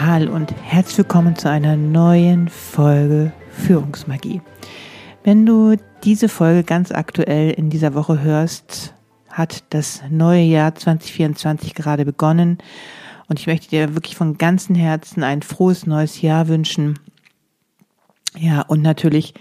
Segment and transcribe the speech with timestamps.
[0.00, 4.42] Hallo und herzlich willkommen zu einer neuen Folge Führungsmagie.
[5.22, 8.92] Wenn du diese Folge ganz aktuell in dieser Woche hörst,
[9.30, 12.58] hat das neue Jahr 2024 gerade begonnen
[13.28, 16.98] und ich möchte dir wirklich von ganzem Herzen ein frohes neues Jahr wünschen.
[18.36, 19.32] Ja, und natürlich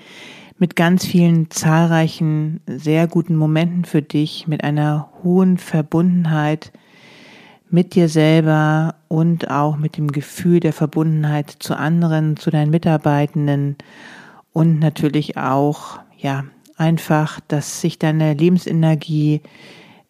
[0.59, 6.71] mit ganz vielen zahlreichen, sehr guten Momenten für dich, mit einer hohen Verbundenheit
[7.73, 13.77] mit dir selber und auch mit dem Gefühl der Verbundenheit zu anderen, zu deinen Mitarbeitenden
[14.53, 16.43] und natürlich auch, ja,
[16.77, 19.41] einfach, dass sich deine Lebensenergie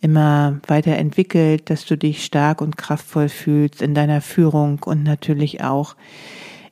[0.02, 5.64] immer weiter entwickelt, dass du dich stark und kraftvoll fühlst in deiner Führung und natürlich
[5.64, 5.95] auch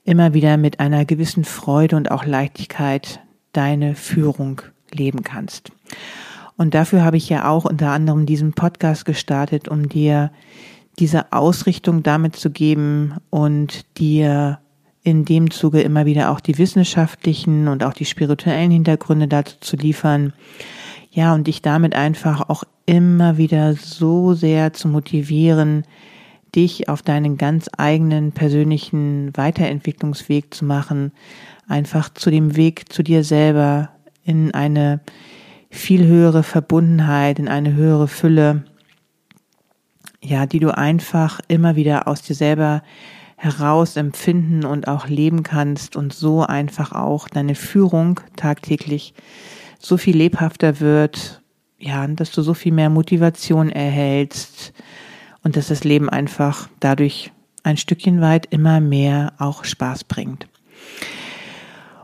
[0.03, 3.22] immer wieder mit einer gewissen Freude und auch Leichtigkeit
[3.53, 4.61] deine Führung
[4.92, 5.72] leben kannst.
[6.58, 10.31] Und dafür habe ich ja auch unter anderem diesen Podcast gestartet, um dir
[11.00, 14.59] diese Ausrichtung damit zu geben und dir
[15.03, 19.75] in dem Zuge immer wieder auch die wissenschaftlichen und auch die spirituellen Hintergründe dazu zu
[19.78, 20.33] liefern.
[21.09, 25.83] Ja, und dich damit einfach auch immer wieder so sehr zu motivieren,
[26.55, 31.11] dich auf deinen ganz eigenen persönlichen Weiterentwicklungsweg zu machen,
[31.67, 33.89] einfach zu dem Weg zu dir selber
[34.23, 35.02] in eine
[35.70, 38.66] viel höhere Verbundenheit, in eine höhere Fülle,
[40.23, 42.83] ja, die du einfach immer wieder aus dir selber
[43.36, 49.15] heraus empfinden und auch leben kannst und so einfach auch deine Führung tagtäglich
[49.80, 51.42] so viel lebhafter wird,
[51.80, 54.73] ja, dass du so viel mehr Motivation erhältst
[55.43, 57.31] und dass das Leben einfach dadurch
[57.64, 60.48] ein Stückchen weit immer mehr auch Spaß bringt.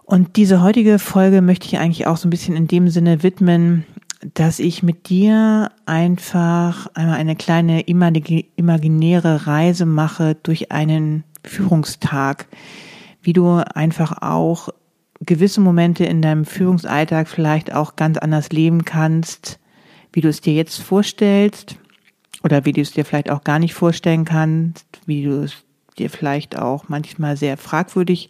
[0.03, 3.85] Und diese heutige Folge möchte ich eigentlich auch so ein bisschen in dem Sinne widmen,
[4.21, 12.47] dass ich mit dir einfach einmal eine kleine imaginäre Reise mache durch einen Führungstag,
[13.21, 14.69] wie du einfach auch
[15.19, 19.59] gewisse Momente in deinem Führungsalltag vielleicht auch ganz anders leben kannst,
[20.13, 21.75] wie du es dir jetzt vorstellst
[22.43, 25.53] oder wie du es dir vielleicht auch gar nicht vorstellen kannst, wie du es
[25.97, 28.29] dir vielleicht auch manchmal sehr fragwürdig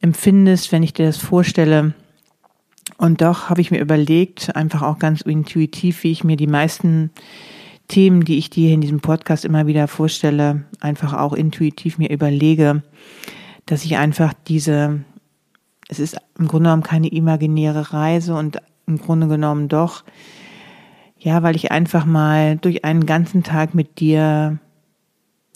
[0.00, 1.94] empfindest, wenn ich dir das vorstelle.
[3.02, 7.10] Und doch habe ich mir überlegt, einfach auch ganz intuitiv, wie ich mir die meisten
[7.88, 12.84] Themen, die ich dir in diesem Podcast immer wieder vorstelle, einfach auch intuitiv mir überlege,
[13.66, 15.00] dass ich einfach diese,
[15.88, 20.04] es ist im Grunde genommen keine imaginäre Reise und im Grunde genommen doch,
[21.18, 24.60] ja, weil ich einfach mal durch einen ganzen Tag mit dir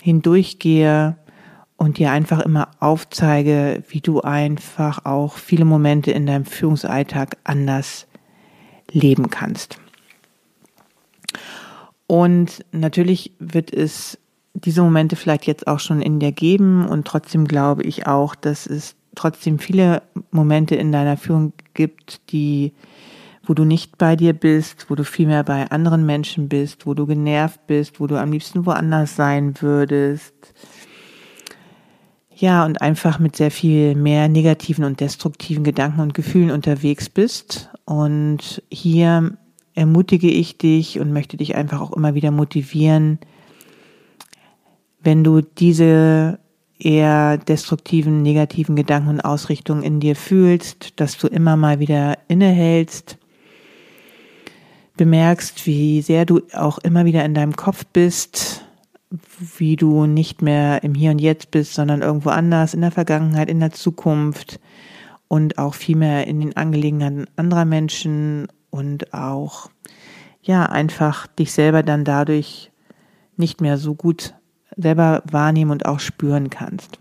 [0.03, 1.17] hindurchgehe,
[1.77, 8.07] und dir einfach immer aufzeige, wie du einfach auch viele Momente in deinem Führungsalltag anders
[8.91, 9.79] leben kannst.
[12.07, 14.19] Und natürlich wird es
[14.55, 18.67] diese Momente vielleicht jetzt auch schon in dir geben und trotzdem glaube ich auch, dass
[18.67, 22.73] es trotzdem viele Momente in deiner Führung gibt, die
[23.49, 27.07] wo du nicht bei dir bist, wo du vielmehr bei anderen Menschen bist, wo du
[27.07, 30.35] genervt bist, wo du am liebsten woanders sein würdest,
[32.39, 37.71] ja, und einfach mit sehr viel mehr negativen und destruktiven Gedanken und Gefühlen unterwegs bist.
[37.87, 39.39] Und hier
[39.75, 43.19] ermutige ich dich und möchte dich einfach auch immer wieder motivieren,
[45.01, 46.39] wenn du diese
[46.79, 53.17] eher destruktiven, negativen Gedanken und Ausrichtungen in dir fühlst, dass du immer mal wieder innehältst,
[54.99, 58.66] bemerkst, wie sehr du auch immer wieder in deinem Kopf bist,
[59.59, 63.49] wie du nicht mehr im Hier und Jetzt bist, sondern irgendwo anders, in der Vergangenheit,
[63.49, 64.61] in der Zukunft
[65.29, 69.71] und auch viel mehr in den Angelegenheiten anderer Menschen und auch,
[70.43, 72.71] ja, einfach dich selber dann dadurch
[73.37, 74.35] nicht mehr so gut
[74.77, 76.99] selber wahrnehmen und auch spüren kannst.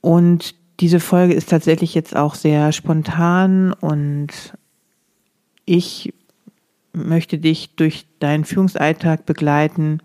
[0.00, 4.54] Und diese Folge ist tatsächlich jetzt auch sehr spontan und
[5.64, 6.14] ich
[6.92, 9.98] möchte dich durch deinen Führungsalltag begleiten,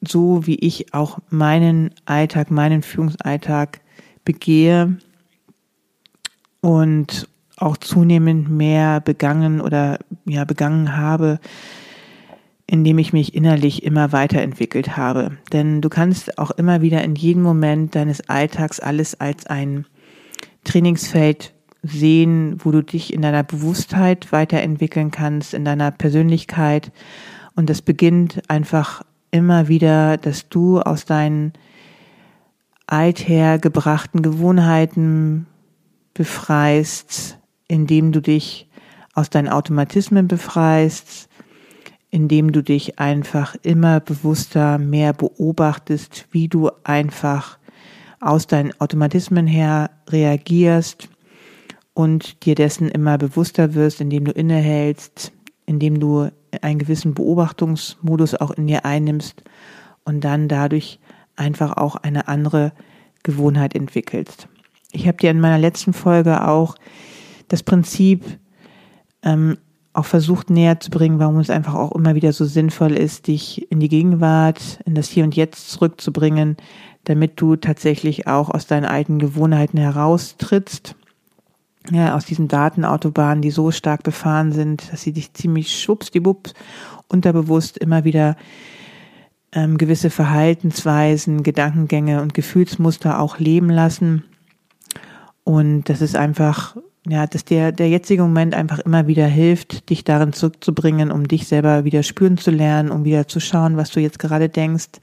[0.00, 3.80] so wie ich auch meinen Alltag, meinen Führungsalltag
[4.24, 4.98] begehe
[6.60, 11.38] und auch zunehmend mehr begangen oder ja begangen habe,
[12.66, 15.38] indem ich mich innerlich immer weiterentwickelt habe.
[15.52, 19.86] Denn du kannst auch immer wieder in jedem Moment deines Alltags alles als ein
[20.64, 21.52] Trainingsfeld
[21.82, 26.92] sehen, wo du dich in deiner Bewusstheit weiterentwickeln kannst, in deiner Persönlichkeit.
[27.56, 31.52] Und das beginnt einfach immer wieder, dass du aus deinen
[32.86, 35.46] althergebrachten Gewohnheiten
[36.14, 38.68] befreist, indem du dich
[39.14, 41.28] aus deinen Automatismen befreist,
[42.10, 47.58] indem du dich einfach immer bewusster mehr beobachtest, wie du einfach
[48.20, 51.08] aus deinen Automatismen her reagierst
[51.94, 55.32] und dir dessen immer bewusster wirst, indem du innehältst,
[55.66, 56.30] indem du
[56.60, 59.42] einen gewissen Beobachtungsmodus auch in dir einnimmst
[60.04, 60.98] und dann dadurch
[61.36, 62.72] einfach auch eine andere
[63.22, 64.48] Gewohnheit entwickelst.
[64.92, 66.74] Ich habe dir in meiner letzten Folge auch
[67.48, 68.24] das Prinzip
[69.22, 69.56] ähm,
[69.94, 73.70] auch versucht näher zu bringen, warum es einfach auch immer wieder so sinnvoll ist, dich
[73.70, 76.56] in die Gegenwart, in das Hier und Jetzt zurückzubringen,
[77.04, 80.96] damit du tatsächlich auch aus deinen alten Gewohnheiten heraustrittst,
[81.90, 86.54] ja, aus diesen Datenautobahnen, die so stark befahren sind, dass sie dich ziemlich schwuppsdiwupps
[87.08, 88.36] unterbewusst immer wieder
[89.52, 94.24] ähm, gewisse Verhaltensweisen, Gedankengänge und Gefühlsmuster auch leben lassen.
[95.44, 96.76] Und das ist einfach
[97.08, 101.48] ja, dass der, der jetzige Moment einfach immer wieder hilft, dich darin zurückzubringen, um dich
[101.48, 105.00] selber wieder spüren zu lernen, um wieder zu schauen, was du jetzt gerade denkst,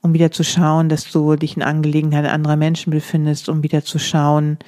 [0.00, 3.98] um wieder zu schauen, dass du dich in Angelegenheiten anderer Menschen befindest, um wieder zu
[3.98, 4.58] schauen,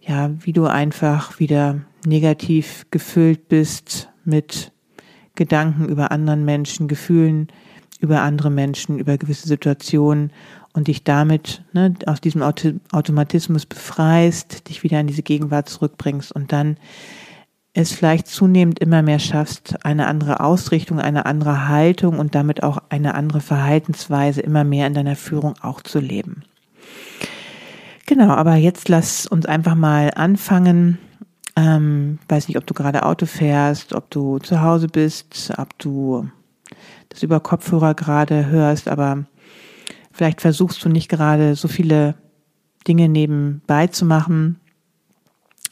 [0.00, 4.72] ja, wie du einfach wieder negativ gefüllt bist mit
[5.34, 7.48] Gedanken über anderen Menschen, Gefühlen
[8.00, 10.32] über andere Menschen, über gewisse Situationen
[10.72, 16.52] und dich damit ne, aus diesem Automatismus befreist, dich wieder in diese Gegenwart zurückbringst und
[16.52, 16.76] dann
[17.72, 22.78] es vielleicht zunehmend immer mehr schaffst, eine andere Ausrichtung, eine andere Haltung und damit auch
[22.88, 26.42] eine andere Verhaltensweise immer mehr in deiner Führung auch zu leben.
[28.10, 30.98] Genau, aber jetzt lass uns einfach mal anfangen.
[31.54, 36.28] Ähm, weiß nicht, ob du gerade Auto fährst, ob du zu Hause bist, ob du
[37.08, 39.26] das über Kopfhörer gerade hörst, aber
[40.20, 42.14] Vielleicht versuchst du nicht gerade so viele
[42.86, 44.60] Dinge nebenbei zu machen,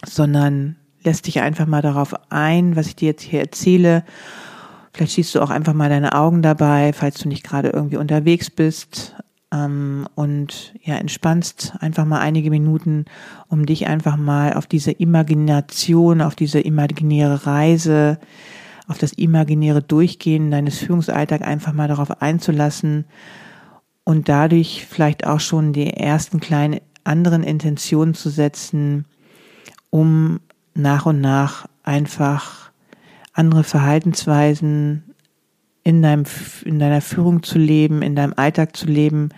[0.06, 4.04] sondern lässt dich einfach mal darauf ein, was ich dir jetzt hier erzähle.
[4.92, 8.48] Vielleicht schließt du auch einfach mal deine Augen dabei, falls du nicht gerade irgendwie unterwegs
[8.48, 9.16] bist.
[9.52, 13.06] Ähm, und ja, entspannst einfach mal einige Minuten,
[13.48, 18.18] um dich einfach mal auf diese Imagination, auf diese imaginäre Reise,
[18.88, 23.04] auf das imaginäre Durchgehen deines Führungsalltags einfach mal darauf einzulassen
[24.04, 29.04] und dadurch vielleicht auch schon die ersten kleinen anderen Intentionen zu setzen,
[29.90, 30.40] um
[30.74, 32.70] nach und nach einfach
[33.32, 35.07] andere Verhaltensweisen
[35.88, 36.24] in deinem,
[36.66, 39.30] in deiner Führung zu leben, in deinem Alltag zu leben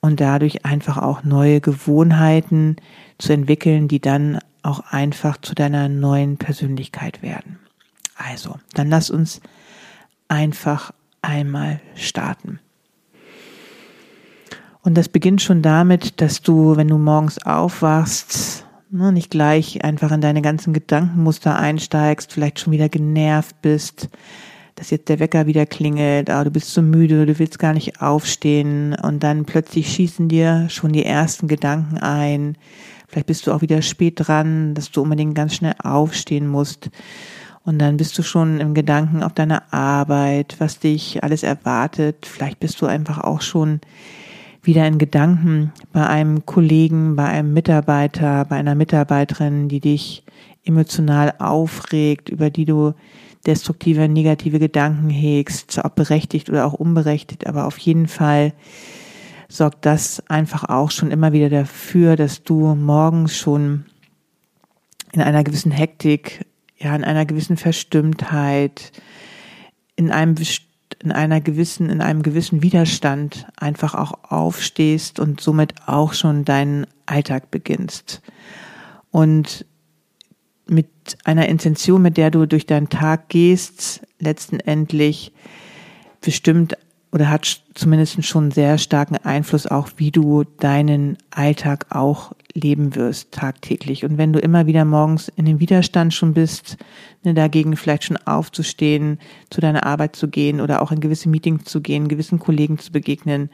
[0.00, 2.76] und dadurch einfach auch neue Gewohnheiten
[3.18, 7.58] zu entwickeln, die dann auch einfach zu deiner neuen Persönlichkeit werden.
[8.14, 9.40] Also, dann lass uns
[10.28, 12.60] einfach einmal starten.
[14.82, 20.12] Und das beginnt schon damit, dass du, wenn du morgens aufwachst, ne, nicht gleich einfach
[20.12, 24.08] in deine ganzen Gedankenmuster einsteigst, vielleicht schon wieder genervt bist,
[24.76, 28.02] dass jetzt der Wecker wieder klingelt, aber du bist so müde, du willst gar nicht
[28.02, 32.56] aufstehen und dann plötzlich schießen dir schon die ersten Gedanken ein.
[33.08, 36.90] Vielleicht bist du auch wieder spät dran, dass du unbedingt ganz schnell aufstehen musst.
[37.64, 42.26] Und dann bist du schon im Gedanken auf deiner Arbeit, was dich alles erwartet.
[42.26, 43.80] Vielleicht bist du einfach auch schon
[44.62, 50.22] wieder in Gedanken bei einem Kollegen, bei einem Mitarbeiter, bei einer Mitarbeiterin, die dich
[50.64, 52.92] emotional aufregt, über die du
[53.46, 58.52] destruktive, negative Gedanken hegst, ob berechtigt oder auch unberechtigt, aber auf jeden Fall
[59.48, 63.84] sorgt das einfach auch schon immer wieder dafür, dass du morgens schon
[65.12, 66.44] in einer gewissen Hektik,
[66.78, 68.92] ja, in einer gewissen Verstimmtheit,
[69.94, 70.34] in einem
[71.02, 76.86] in einer gewissen, in einem gewissen Widerstand einfach auch aufstehst und somit auch schon deinen
[77.06, 78.22] Alltag beginnst.
[79.10, 79.66] Und
[81.06, 85.32] mit einer Intention, mit der du durch deinen Tag gehst, letzten Endlich
[86.20, 86.76] bestimmt
[87.12, 93.32] oder hat zumindest schon sehr starken Einfluss auch, wie du deinen Alltag auch leben wirst
[93.32, 94.04] tagtäglich.
[94.04, 96.76] Und wenn du immer wieder morgens in den Widerstand schon bist,
[97.22, 99.20] ne, dagegen vielleicht schon aufzustehen,
[99.50, 102.90] zu deiner Arbeit zu gehen oder auch in gewisse Meetings zu gehen, gewissen Kollegen zu
[102.90, 103.50] begegnen,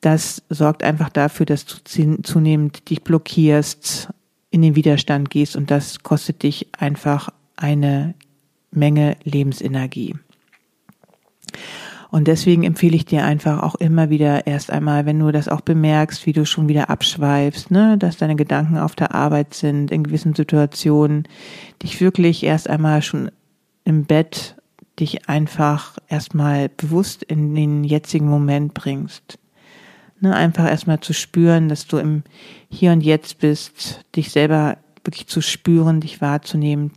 [0.00, 1.76] das sorgt einfach dafür, dass du
[2.22, 4.08] zunehmend dich blockierst,
[4.54, 8.14] in den Widerstand gehst und das kostet dich einfach eine
[8.70, 10.14] Menge Lebensenergie.
[12.12, 15.60] Und deswegen empfehle ich dir einfach auch immer wieder erst einmal, wenn du das auch
[15.60, 20.04] bemerkst, wie du schon wieder abschweifst, ne, dass deine Gedanken auf der Arbeit sind, in
[20.04, 21.26] gewissen Situationen,
[21.82, 23.32] dich wirklich erst einmal schon
[23.82, 24.54] im Bett
[25.00, 29.40] dich einfach erstmal bewusst in den jetzigen Moment bringst.
[30.24, 32.22] Ne, einfach erstmal zu spüren, dass du im
[32.70, 36.92] Hier und Jetzt bist, dich selber wirklich zu spüren, dich wahrzunehmen,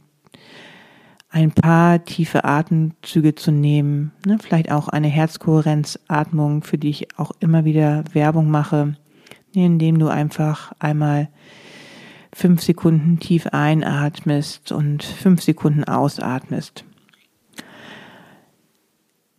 [1.28, 7.32] ein paar tiefe Atemzüge zu nehmen, ne, vielleicht auch eine Herzkohärenzatmung, für die ich auch
[7.42, 8.96] immer wieder Werbung mache,
[9.52, 11.28] indem du einfach einmal
[12.34, 16.86] fünf Sekunden tief einatmest und fünf Sekunden ausatmest.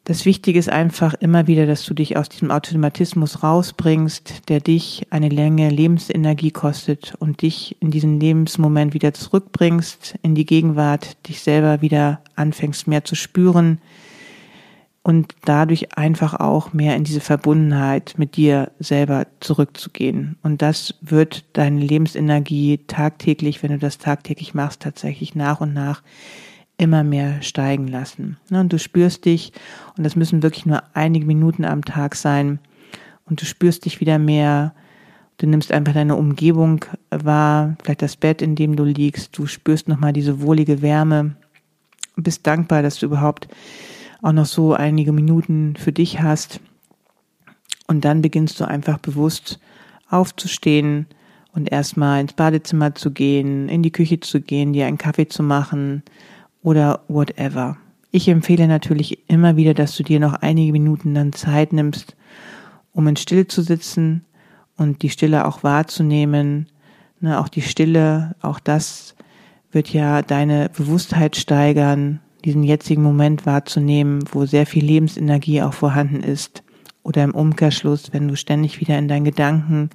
[0.09, 5.07] Das Wichtige ist einfach immer wieder, dass du dich aus diesem Automatismus rausbringst, der dich
[5.11, 11.43] eine Länge Lebensenergie kostet und dich in diesen Lebensmoment wieder zurückbringst, in die Gegenwart, dich
[11.43, 13.83] selber wieder anfängst mehr zu spüren
[15.03, 20.39] und dadurch einfach auch mehr in diese Verbundenheit mit dir selber zurückzugehen.
[20.43, 26.03] Und das wird deine Lebensenergie tagtäglich, wenn du das tagtäglich machst, tatsächlich nach und nach
[26.79, 28.39] immer mehr steigen lassen.
[28.49, 29.53] Ne, und du spürst dich,
[29.97, 32.61] und das müssen wirklich nur einige Minuten am Tag sein,
[33.27, 34.75] und du spürst dich wieder mehr,
[35.37, 39.89] du nimmst einfach deine Umgebung wahr, vielleicht das Bett, in dem du liegst, du spürst
[39.89, 41.37] nochmal diese wohlige Wärme,
[42.17, 43.49] bist dankbar, dass du überhaupt
[44.23, 46.61] auch noch so einige Minuten für dich hast.
[47.87, 49.61] Und dann beginnst du einfach bewusst
[50.11, 51.07] aufzustehen
[51.53, 55.43] und erstmal ins Badezimmer zu gehen, in die Küche zu gehen, dir einen Kaffee zu
[55.43, 56.03] machen,
[56.63, 57.77] oder whatever.
[58.11, 62.17] Ich empfehle natürlich immer wieder, dass du dir noch einige Minuten dann Zeit nimmst,
[62.93, 64.25] um in Stille zu sitzen
[64.77, 66.69] und die Stille auch wahrzunehmen.
[67.21, 69.15] Ne, auch die Stille, auch das
[69.73, 76.23] wird ja deine Bewusstheit steigern, diesen jetzigen Moment wahrzunehmen, wo sehr viel Lebensenergie auch vorhanden
[76.23, 76.63] ist.
[77.03, 79.91] Oder im Umkehrschluss, wenn du ständig wieder in deinen Gedanken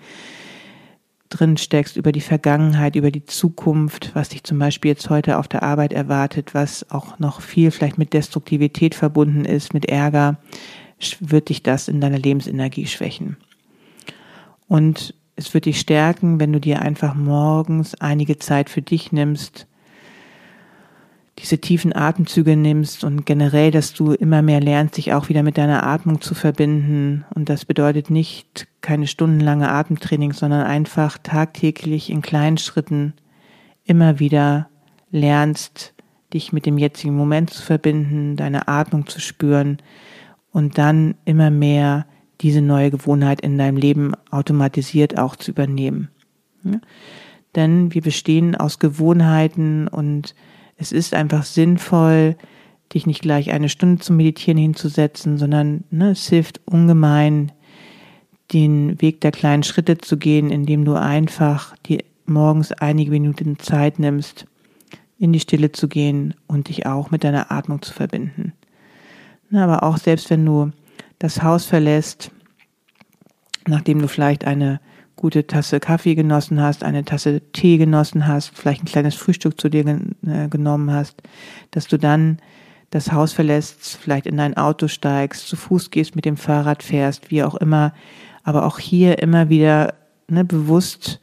[1.34, 5.48] drin steckst, über die Vergangenheit, über die Zukunft, was dich zum Beispiel jetzt heute auf
[5.48, 10.38] der Arbeit erwartet, was auch noch viel vielleicht mit Destruktivität verbunden ist, mit Ärger,
[11.20, 13.38] wird dich das in deiner Lebensenergie schwächen.
[14.68, 19.68] Und es wird dich stärken, wenn du dir einfach morgens einige Zeit für dich nimmst,
[21.40, 25.58] diese tiefen Atemzüge nimmst und generell, dass du immer mehr lernst, dich auch wieder mit
[25.58, 27.26] deiner Atmung zu verbinden.
[27.34, 33.14] Und das bedeutet nicht keine stundenlange Atemtraining, sondern einfach tagtäglich in kleinen Schritten
[33.84, 34.70] immer wieder
[35.10, 35.94] lernst,
[36.34, 39.78] dich mit dem jetzigen Moment zu verbinden, deine Atmung zu spüren
[40.52, 42.06] und dann immer mehr
[42.42, 46.10] diese neue Gewohnheit in deinem Leben automatisiert auch zu übernehmen.
[46.64, 46.80] Ja?
[47.56, 50.34] Denn wir bestehen aus Gewohnheiten und
[50.84, 52.36] es ist einfach sinnvoll,
[52.94, 57.54] dich nicht gleich eine Stunde zum Meditieren hinzusetzen, sondern ne, es hilft ungemein,
[58.52, 63.98] den Weg der kleinen Schritte zu gehen, indem du einfach dir morgens einige Minuten Zeit
[63.98, 64.46] nimmst,
[65.18, 68.52] in die Stille zu gehen und dich auch mit deiner Atmung zu verbinden.
[69.54, 70.72] Aber auch selbst wenn du
[71.18, 72.32] das Haus verlässt,
[73.68, 74.82] nachdem du vielleicht eine
[75.24, 79.70] gute Tasse Kaffee genossen hast, eine Tasse Tee genossen hast, vielleicht ein kleines Frühstück zu
[79.70, 81.24] dir äh, genommen hast,
[81.72, 82.40] dass du dann
[82.90, 87.32] das Haus verlässt, vielleicht in dein Auto steigst, zu Fuß gehst, mit dem Fahrrad fährst,
[87.32, 87.94] wie auch immer,
[88.44, 89.94] aber auch hier immer wieder
[90.28, 91.22] ne, bewusst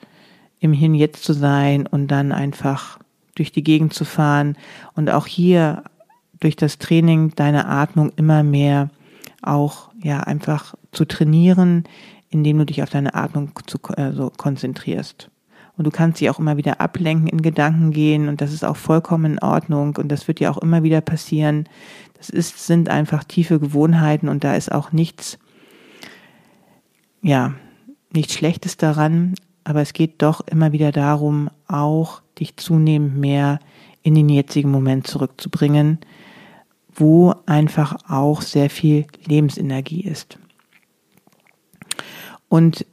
[0.60, 2.98] im Hin jetzt zu sein und dann einfach
[3.34, 4.56] durch die Gegend zu fahren
[4.94, 5.84] und auch hier
[6.40, 8.88] durch das Training deine Atmung immer mehr
[9.42, 11.84] auch ja einfach zu trainieren,
[12.30, 15.30] indem du dich auf deine Atmung zu, äh, so konzentrierst.
[15.76, 18.76] Und du kannst sie auch immer wieder ablenken, in Gedanken gehen und das ist auch
[18.76, 21.68] vollkommen in Ordnung und das wird dir auch immer wieder passieren.
[22.14, 25.38] Das ist, sind einfach tiefe Gewohnheiten und da ist auch nichts,
[27.22, 27.54] ja,
[28.12, 29.34] nichts Schlechtes daran,
[29.64, 33.58] aber es geht doch immer wieder darum, auch dich zunehmend mehr
[34.02, 35.98] in den jetzigen Moment zurückzubringen,
[36.94, 40.38] wo einfach auch sehr viel Lebensenergie ist.
[42.48, 42.86] Und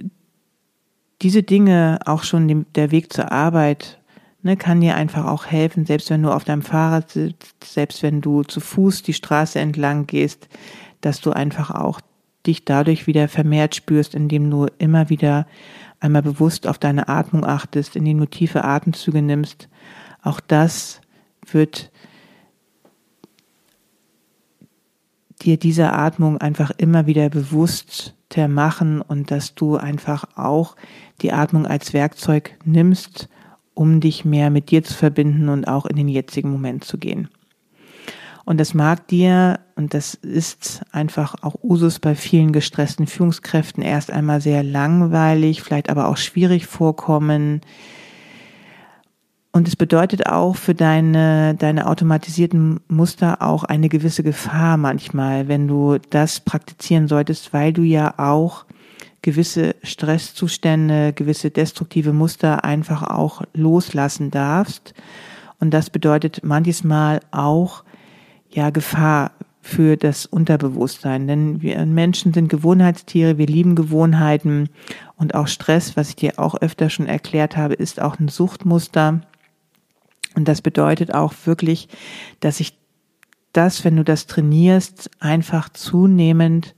[1.21, 3.99] diese Dinge, auch schon der Weg zur Arbeit,
[4.43, 8.21] ne, kann dir einfach auch helfen, selbst wenn du auf deinem Fahrrad sitzt, selbst wenn
[8.21, 10.47] du zu Fuß die Straße entlang gehst,
[11.01, 12.01] dass du einfach auch
[12.45, 15.47] dich dadurch wieder vermehrt spürst, indem du immer wieder
[15.99, 19.67] einmal bewusst auf deine Atmung achtest, indem du tiefe Atemzüge nimmst.
[20.21, 21.01] Auch das
[21.51, 21.91] wird
[25.41, 28.13] dir diese Atmung einfach immer wieder bewusster
[28.47, 30.75] machen und dass du einfach auch
[31.21, 33.29] die Atmung als Werkzeug nimmst,
[33.73, 37.29] um dich mehr mit dir zu verbinden und auch in den jetzigen Moment zu gehen.
[38.45, 44.09] Und das mag dir, und das ist einfach auch Usus bei vielen gestressten Führungskräften, erst
[44.09, 47.61] einmal sehr langweilig, vielleicht aber auch schwierig vorkommen.
[49.57, 55.67] Und es bedeutet auch für deine, deine automatisierten Muster auch eine gewisse Gefahr manchmal, wenn
[55.67, 58.65] du das praktizieren solltest, weil du ja auch
[59.23, 64.93] gewisse Stresszustände, gewisse destruktive Muster einfach auch loslassen darfst.
[65.59, 67.83] Und das bedeutet manches Mal auch,
[68.51, 69.31] ja, Gefahr
[69.63, 71.27] für das Unterbewusstsein.
[71.27, 74.69] Denn wir Menschen sind Gewohnheitstiere, wir lieben Gewohnheiten
[75.15, 79.21] und auch Stress, was ich dir auch öfter schon erklärt habe, ist auch ein Suchtmuster.
[80.35, 81.87] Und das bedeutet auch wirklich,
[82.39, 82.77] dass sich
[83.53, 86.75] das, wenn du das trainierst, einfach zunehmend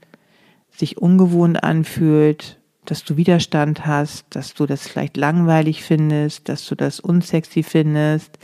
[0.70, 6.74] sich ungewohnt anfühlt, dass du Widerstand hast, dass du das vielleicht langweilig findest, dass du
[6.74, 8.38] das unsexy findest,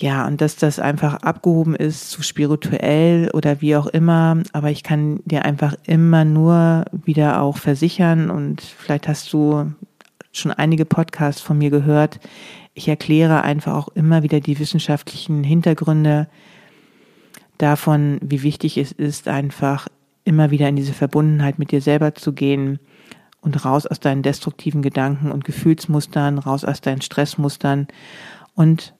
[0.00, 4.42] ja, und dass das einfach abgehoben ist, zu spirituell oder wie auch immer.
[4.52, 9.72] Aber ich kann dir einfach immer nur wieder auch versichern und vielleicht hast du
[10.32, 12.20] schon einige Podcasts von mir gehört.
[12.74, 16.28] Ich erkläre einfach auch immer wieder die wissenschaftlichen Hintergründe
[17.58, 19.88] davon, wie wichtig es ist, einfach
[20.24, 22.78] immer wieder in diese Verbundenheit mit dir selber zu gehen
[23.40, 27.88] und raus aus deinen destruktiven Gedanken und Gefühlsmustern, raus aus deinen Stressmustern
[28.54, 28.94] und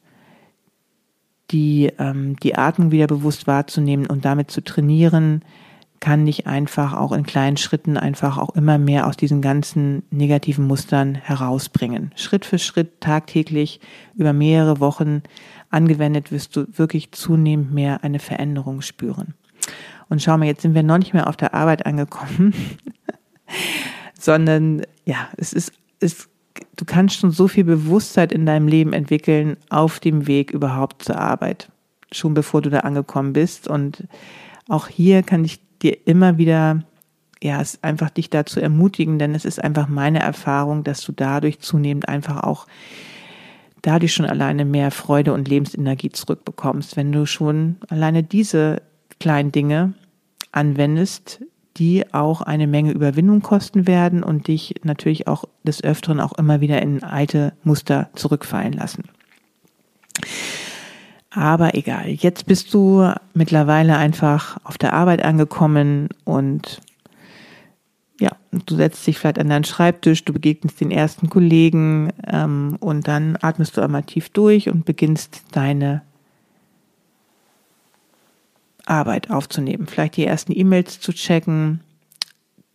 [1.51, 5.45] die, ähm, die Atmung wieder bewusst wahrzunehmen und damit zu trainieren,
[6.01, 10.67] kann dich einfach auch in kleinen Schritten einfach auch immer mehr aus diesen ganzen negativen
[10.67, 12.13] Mustern herausbringen.
[12.17, 13.81] Schritt für Schritt, tagtäglich,
[14.17, 15.23] über mehrere Wochen
[15.69, 19.35] angewendet, wirst du wirklich zunehmend mehr eine Veränderung spüren.
[20.09, 22.55] Und schau mal, jetzt sind wir noch nicht mehr auf der Arbeit angekommen,
[24.19, 26.29] sondern ja, es ist, es
[26.77, 31.19] du kannst schon so viel Bewusstheit in deinem Leben entwickeln auf dem Weg überhaupt zur
[31.19, 31.71] Arbeit,
[32.11, 33.69] schon bevor du da angekommen bist.
[33.69, 34.05] Und
[34.69, 36.85] auch hier kann ich dir immer wieder,
[37.43, 41.61] ja, es einfach dich dazu ermutigen, denn es ist einfach meine Erfahrung, dass du dadurch
[41.61, 42.67] zunehmend einfach auch
[43.83, 48.83] dadurch schon alleine mehr Freude und Lebensenergie zurückbekommst, wenn du schon alleine diese
[49.19, 49.95] kleinen Dinge
[50.53, 51.41] anwendest,
[51.77, 56.61] die auch eine Menge Überwindung kosten werden und dich natürlich auch des Öfteren auch immer
[56.61, 59.05] wieder in alte Muster zurückfallen lassen.
[61.31, 66.81] Aber egal, jetzt bist du mittlerweile einfach auf der Arbeit angekommen und
[68.19, 73.07] ja, du setzt dich vielleicht an deinen Schreibtisch, du begegnest den ersten Kollegen ähm, und
[73.07, 76.03] dann atmest du einmal tief durch und beginnst deine
[78.85, 81.81] Arbeit aufzunehmen, vielleicht die ersten E-Mails zu checken,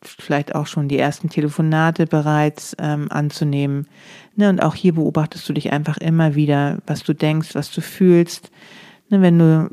[0.07, 3.87] vielleicht auch schon die ersten Telefonate bereits ähm, anzunehmen.
[4.35, 7.81] Ne, und auch hier beobachtest du dich einfach immer wieder, was du denkst, was du
[7.81, 8.51] fühlst.
[9.09, 9.69] Ne, wenn du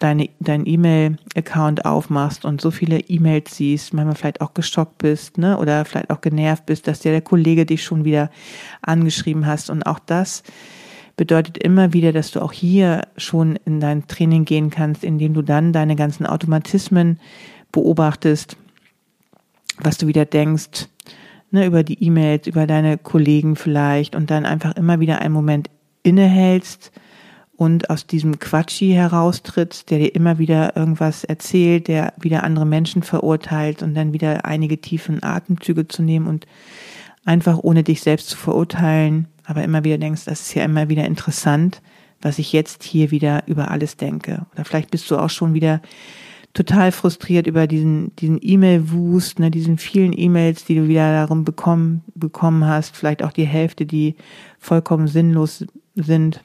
[0.00, 5.58] deine, dein E-Mail-Account aufmachst und so viele E-Mails siehst, manchmal vielleicht auch geschockt bist, ne,
[5.58, 8.30] oder vielleicht auch genervt bist, dass dir der Kollege dich schon wieder
[8.82, 9.70] angeschrieben hast.
[9.70, 10.42] Und auch das
[11.16, 15.42] bedeutet immer wieder, dass du auch hier schon in dein Training gehen kannst, indem du
[15.42, 17.20] dann deine ganzen Automatismen
[17.72, 18.56] beobachtest,
[19.82, 20.88] was du wieder denkst,
[21.50, 25.70] ne, über die E-Mails, über deine Kollegen vielleicht und dann einfach immer wieder einen Moment
[26.02, 26.92] innehältst
[27.56, 33.02] und aus diesem Quatschi heraustrittst, der dir immer wieder irgendwas erzählt, der wieder andere Menschen
[33.02, 36.46] verurteilt und dann wieder einige tiefen Atemzüge zu nehmen und
[37.26, 41.04] einfach ohne dich selbst zu verurteilen, aber immer wieder denkst, das ist ja immer wieder
[41.04, 41.82] interessant,
[42.22, 44.46] was ich jetzt hier wieder über alles denke.
[44.54, 45.82] Oder vielleicht bist du auch schon wieder
[46.52, 52.02] total frustriert über diesen diesen E-Mail-Wust, ne, diesen vielen E-Mails, die du wieder darum bekommen
[52.14, 54.16] bekommen hast, vielleicht auch die Hälfte, die
[54.58, 56.42] vollkommen sinnlos sind.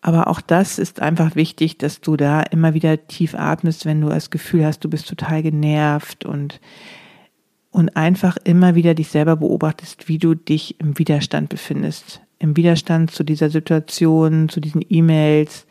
[0.00, 4.08] Aber auch das ist einfach wichtig, dass du da immer wieder tief atmest, wenn du
[4.08, 6.60] das Gefühl hast, du bist total genervt und
[7.76, 12.22] und einfach immer wieder dich selber beobachtest, wie du dich im Widerstand befindest.
[12.38, 15.66] Im Widerstand zu dieser Situation, zu diesen E-Mails,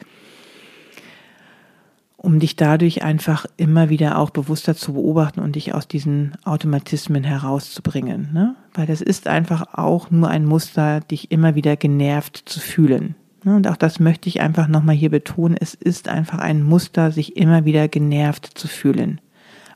[2.25, 7.23] um dich dadurch einfach immer wieder auch bewusster zu beobachten und dich aus diesen Automatismen
[7.23, 8.29] herauszubringen.
[8.33, 8.55] Ne?
[8.73, 13.15] Weil das ist einfach auch nur ein Muster, dich immer wieder genervt zu fühlen.
[13.43, 15.55] Ne, und auch das möchte ich einfach nochmal hier betonen.
[15.59, 19.21] Es ist einfach ein Muster, sich immer wieder genervt zu fühlen.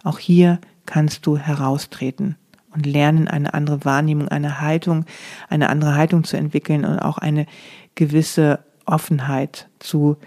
[0.03, 2.35] Auch hier kannst du heraustreten
[2.73, 5.05] und lernen, eine andere Wahrnehmung, eine Haltung,
[5.49, 7.45] eine andere Haltung zu entwickeln und auch eine
[7.93, 10.17] gewisse Offenheit zu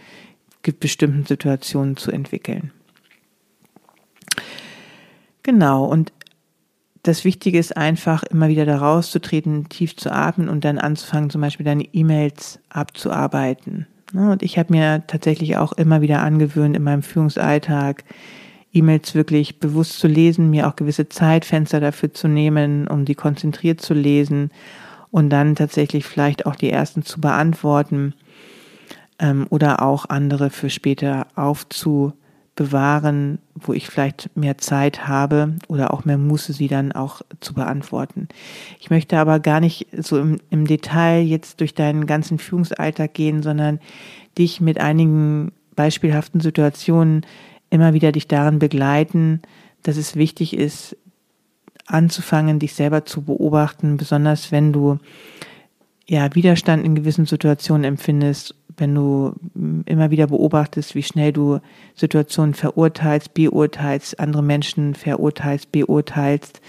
[0.62, 2.70] bestimmten Situationen zu entwickeln.
[5.42, 6.12] Genau, und
[7.02, 11.40] das Wichtige ist einfach, immer wieder da rauszutreten, tief zu atmen und dann anzufangen, zum
[11.40, 13.88] Beispiel deine E-Mails abzuarbeiten.
[14.12, 18.04] Ne, und ich habe mir tatsächlich auch immer wieder angewöhnt, in meinem Führungsalltag
[18.72, 23.80] E-Mails wirklich bewusst zu lesen, mir auch gewisse Zeitfenster dafür zu nehmen, um die konzentriert
[23.80, 24.50] zu lesen
[25.10, 28.14] und dann tatsächlich vielleicht auch die ersten zu beantworten
[29.22, 32.12] ähm, oder auch andere für später aufzunehmen
[32.54, 37.54] bewahren, wo ich vielleicht mehr Zeit habe oder auch mehr Muße, sie dann auch zu
[37.54, 38.28] beantworten.
[38.78, 43.42] Ich möchte aber gar nicht so im, im Detail jetzt durch deinen ganzen Führungsalltag gehen,
[43.42, 43.80] sondern
[44.36, 47.24] dich mit einigen beispielhaften Situationen
[47.70, 49.40] immer wieder dich darin begleiten,
[49.82, 50.96] dass es wichtig ist,
[51.86, 54.98] anzufangen, dich selber zu beobachten, besonders wenn du
[56.06, 61.60] ja Widerstand in gewissen Situationen empfindest wenn du mm, immer wieder beobachtest, wie schnell du
[61.94, 66.60] Situationen verurteilst, beurteilst, andere Menschen verurteilst, beurteilst.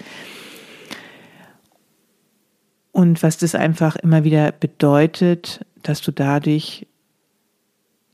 [2.92, 6.86] Und was das einfach immer wieder bedeutet, dass du dadurch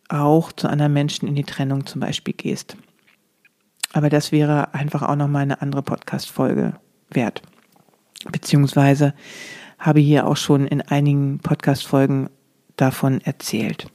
[0.09, 2.77] auch zu anderen Menschen in die Trennung zum Beispiel gehst.
[3.93, 6.75] Aber das wäre einfach auch nochmal eine andere Podcast-Folge
[7.11, 7.43] wert.
[8.31, 9.15] Beziehungsweise
[9.79, 12.31] habe hier auch schon in einigen Podcast-Folgen
[12.81, 13.87] davon erzählt.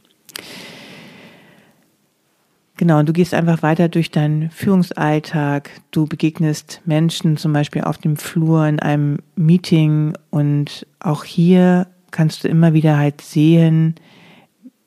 [2.78, 5.70] Genau, und du gehst einfach weiter durch deinen Führungsalltag.
[5.92, 12.44] Du begegnest Menschen zum Beispiel auf dem Flur in einem Meeting und auch hier kannst
[12.44, 13.96] du immer wieder halt sehen,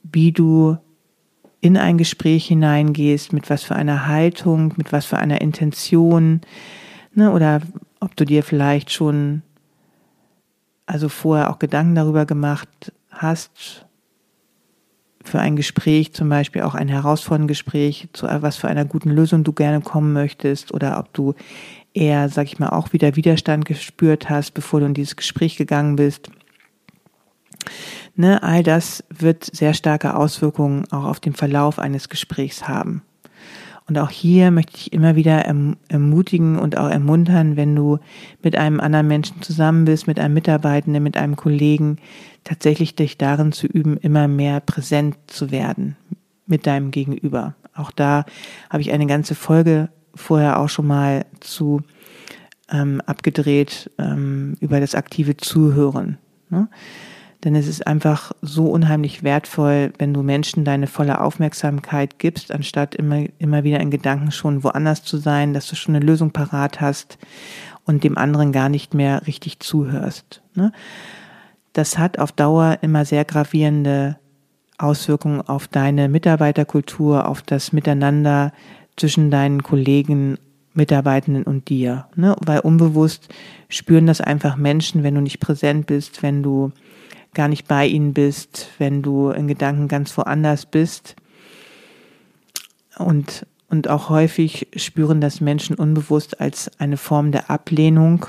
[0.03, 0.77] wie du
[1.61, 6.43] in ein Gespräch hineingehst, mit was für einer Haltung, mit was für einer Intention,
[7.15, 7.63] ne, oder
[8.01, 9.43] ob du dir vielleicht schon
[10.87, 13.87] also vorher auch Gedanken darüber gemacht hast,
[15.29, 19.45] für ein Gespräch, zum Beispiel auch ein herausforderndes Gespräch, zu was für einer guten Lösung
[19.45, 21.35] du gerne kommen möchtest oder ob du
[21.95, 25.97] eher, sag ich mal, auch wieder Widerstand gespürt hast, bevor du in dieses Gespräch gegangen
[25.97, 26.31] bist.
[28.17, 33.03] Ne, all das wird sehr starke Auswirkungen auch auf den Verlauf eines Gesprächs haben.
[33.89, 37.99] Und auch hier möchte ich immer wieder ermutigen und auch ermuntern, wenn du
[38.43, 41.97] mit einem anderen Menschen zusammen bist, mit einem Mitarbeitenden, mit einem Kollegen,
[42.45, 45.97] tatsächlich dich darin zu üben, immer mehr präsent zu werden
[46.47, 47.55] mit deinem Gegenüber.
[47.75, 48.27] Auch da
[48.69, 51.81] habe ich eine ganze Folge vorher auch schon mal zu
[52.71, 56.19] ähm, abgedreht ähm, über das aktive Zuhören.
[56.51, 56.69] Ne?
[57.45, 62.97] Denn es ist einfach so unheimlich wertvoll, wenn du Menschen deine volle Aufmerksamkeit gibst, anstatt
[62.97, 66.81] immer, immer wieder in Gedanken schon woanders zu sein, dass du schon eine Lösung parat
[66.81, 67.17] hast
[67.85, 70.43] und dem anderen gar nicht mehr richtig zuhörst.
[70.55, 70.73] Ne?
[71.75, 74.19] Das hat auf Dauer immer sehr gravierende
[74.77, 78.53] Auswirkungen auf deine Mitarbeiterkultur, auf das Miteinander
[78.97, 80.39] zwischen deinen Kollegen,
[80.75, 82.07] Mitarbeitenden und dir.
[82.17, 82.37] Ne?
[82.41, 83.29] Weil unbewusst
[83.69, 86.73] spüren das einfach Menschen, wenn du nicht präsent bist, wenn du
[87.39, 91.15] gar nicht bei ihnen bist, wenn du in Gedanken ganz woanders bist.
[92.99, 98.27] Und, und auch häufig spüren das Menschen unbewusst als eine Form der Ablehnung,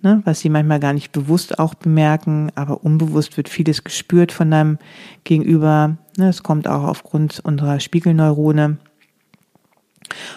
[0.00, 4.50] ne, was sie manchmal gar nicht bewusst auch bemerken, aber unbewusst wird vieles gespürt von
[4.50, 4.78] deinem
[5.24, 5.98] Gegenüber.
[6.16, 8.78] Ne, es kommt auch aufgrund unserer Spiegelneurone.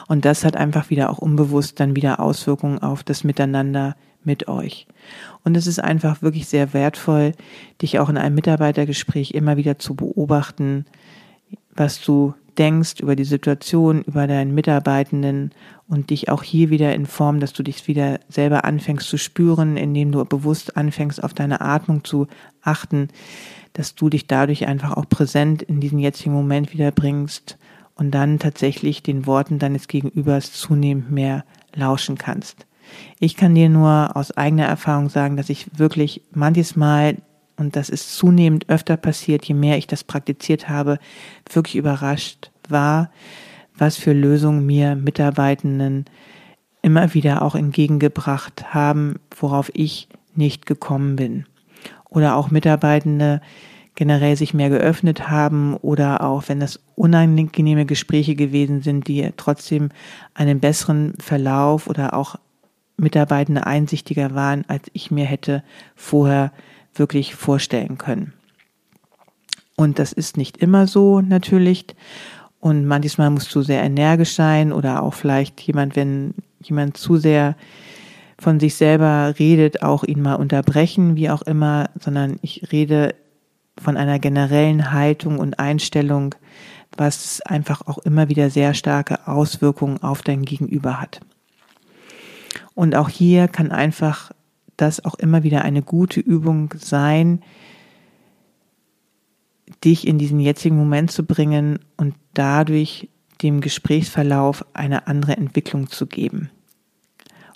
[0.10, 4.88] Und das hat einfach wieder auch unbewusst dann wieder Auswirkungen auf das Miteinander mit euch.
[5.44, 7.34] Und es ist einfach wirklich sehr wertvoll,
[7.82, 10.86] dich auch in einem Mitarbeitergespräch immer wieder zu beobachten,
[11.74, 15.52] was du denkst über die Situation, über deinen Mitarbeitenden
[15.88, 19.78] und dich auch hier wieder in Form, dass du dich wieder selber anfängst zu spüren,
[19.78, 22.28] indem du bewusst anfängst, auf deine Atmung zu
[22.62, 23.08] achten,
[23.74, 27.58] dass du dich dadurch einfach auch präsent in diesen jetzigen Moment wieder bringst
[27.96, 32.66] und dann tatsächlich den Worten deines Gegenübers zunehmend mehr lauschen kannst.
[33.19, 37.17] Ich kann dir nur aus eigener Erfahrung sagen, dass ich wirklich manches Mal,
[37.58, 40.99] und das ist zunehmend öfter passiert, je mehr ich das praktiziert habe,
[41.52, 43.12] wirklich überrascht war,
[43.78, 46.06] was für Lösungen mir Mitarbeitenden
[46.82, 51.45] immer wieder auch entgegengebracht haben, worauf ich nicht gekommen bin.
[52.10, 53.41] Oder auch Mitarbeitende
[53.95, 59.89] generell sich mehr geöffnet haben oder auch wenn das unangenehme Gespräche gewesen sind, die trotzdem
[60.34, 62.38] einen besseren Verlauf oder auch
[63.00, 65.64] Mitarbeitende einsichtiger waren, als ich mir hätte
[65.96, 66.52] vorher
[66.94, 68.34] wirklich vorstellen können.
[69.76, 71.86] Und das ist nicht immer so natürlich.
[72.60, 77.56] Und manchmal musst du sehr energisch sein oder auch vielleicht jemand, wenn jemand zu sehr
[78.38, 83.16] von sich selber redet, auch ihn mal unterbrechen, wie auch immer, sondern ich rede
[83.78, 86.36] von einer generellen Haltung und Einstellung,
[86.98, 91.22] was einfach auch immer wieder sehr starke Auswirkungen auf dein Gegenüber hat.
[92.80, 94.32] Und auch hier kann einfach
[94.78, 97.42] das auch immer wieder eine gute Übung sein,
[99.84, 103.10] dich in diesen jetzigen Moment zu bringen und dadurch
[103.42, 106.52] dem Gesprächsverlauf eine andere Entwicklung zu geben.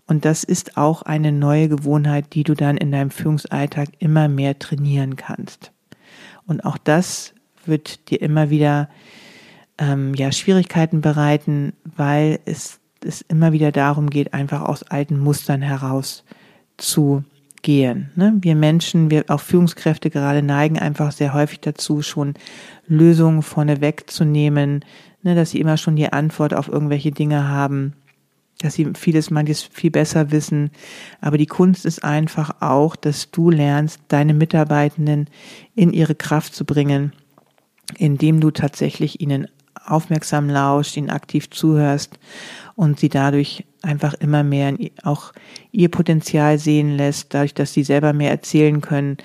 [0.08, 4.60] Und das ist auch eine neue Gewohnheit, die du dann in deinem Führungsalltag immer mehr
[4.60, 5.72] trainieren kannst.
[6.48, 7.34] Und auch das
[7.66, 8.90] wird dir immer wieder
[9.78, 15.62] ähm, ja, Schwierigkeiten bereiten, weil es, es immer wieder darum geht, einfach aus alten Mustern
[15.62, 16.24] heraus
[16.78, 17.24] zu
[17.62, 18.12] gehen.
[18.16, 18.38] Ne?
[18.42, 22.34] Wir Menschen, wir auch Führungskräfte gerade neigen einfach sehr häufig dazu, schon
[22.88, 24.84] Lösungen vorneweg zu nehmen,
[25.22, 27.94] ne, dass sie immer schon die Antwort auf irgendwelche Dinge haben
[28.64, 30.72] dass sie vieles manches viel besser wissen.
[31.22, 35.28] Aber die Kunst ist einfach auch, dass du lernst, deine Mitarbeitenden
[35.76, 37.12] in ihre Kraft zu bringen,
[37.98, 39.48] indem du tatsächlich ihnen
[39.86, 42.18] aufmerksam lauscht, ihnen aktiv zuhörst
[42.76, 45.34] und sie dadurch einfach immer mehr auch
[45.72, 49.18] ihr Potenzial sehen lässt, dadurch, dass sie selber mehr erzählen können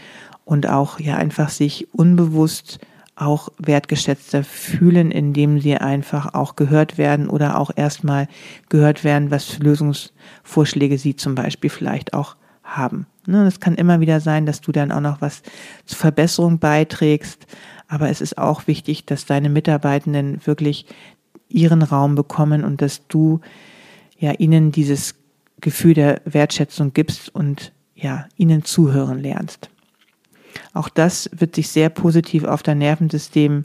[0.45, 2.79] und auch ja einfach sich unbewusst
[3.21, 8.29] auch wertgeschätzter fühlen, indem sie einfach auch gehört werden oder auch erstmal
[8.69, 13.07] gehört werden, was für Lösungsvorschläge sie zum Beispiel vielleicht auch haben.
[13.27, 15.43] Ne, es kann immer wieder sein, dass du dann auch noch was
[15.85, 17.47] zur Verbesserung beiträgst,
[17.89, 20.87] aber es ist auch wichtig, dass deine Mitarbeitenden wirklich
[21.49, 23.41] ihren Raum bekommen und dass du
[24.19, 25.15] ja ihnen dieses
[25.61, 29.71] Gefühl der Wertschätzung gibst und ja ihnen zuhören lernst.
[30.73, 33.65] Auch das wird sich sehr positiv auf dein Nervensystem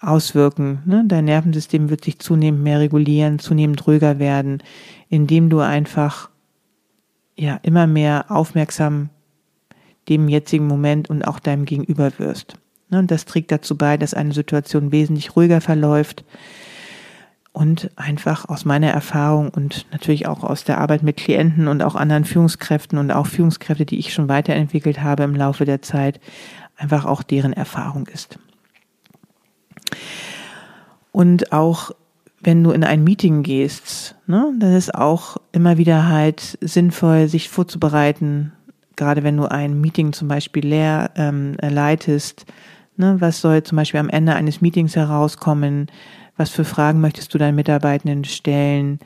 [0.00, 0.80] auswirken.
[0.84, 1.04] Ne?
[1.06, 4.62] Dein Nervensystem wird sich zunehmend mehr regulieren, zunehmend ruhiger werden,
[5.08, 6.30] indem du einfach
[7.36, 9.10] ja immer mehr aufmerksam
[10.08, 12.54] dem jetzigen Moment und auch deinem Gegenüber wirst.
[12.90, 12.98] Ne?
[12.98, 16.24] Und das trägt dazu bei, dass eine Situation wesentlich ruhiger verläuft,
[17.52, 21.94] und einfach aus meiner Erfahrung und natürlich auch aus der Arbeit mit Klienten und auch
[21.94, 26.18] anderen Führungskräften und auch Führungskräfte, die ich schon weiterentwickelt habe im Laufe der Zeit,
[26.76, 28.38] einfach auch deren Erfahrung ist.
[31.12, 31.92] Und auch
[32.40, 37.50] wenn du in ein Meeting gehst, ne, dann ist auch immer wieder halt sinnvoll, sich
[37.50, 38.52] vorzubereiten,
[38.96, 42.46] gerade wenn du ein Meeting zum Beispiel leer ähm, leitest,
[42.96, 45.88] ne, was soll zum Beispiel am Ende eines Meetings herauskommen,
[46.42, 48.98] was für Fragen möchtest du deinen Mitarbeitenden stellen?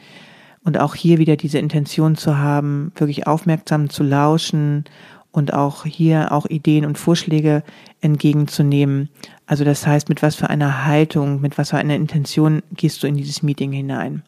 [0.65, 4.85] Und auch hier wieder diese Intention zu haben, wirklich aufmerksam zu lauschen
[5.33, 7.63] und auch hier auch Ideen und Vorschläge
[8.01, 9.11] entgegenzunehmen.
[9.47, 13.07] Also das heißt, mit was für einer Haltung, mit was für einer Intention gehst du
[13.07, 14.23] in dieses Meeting hinein.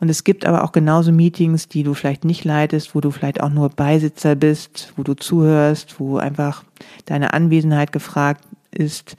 [0.00, 3.40] Und es gibt aber auch genauso Meetings, die du vielleicht nicht leitest, wo du vielleicht
[3.40, 6.64] auch nur Beisitzer bist, wo du zuhörst, wo einfach
[7.04, 9.16] deine Anwesenheit gefragt ist,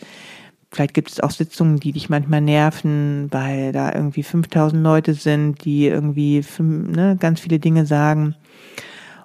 [0.76, 5.64] Vielleicht gibt es auch Sitzungen, die dich manchmal nerven, weil da irgendwie 5000 Leute sind,
[5.64, 8.36] die irgendwie ne, ganz viele Dinge sagen.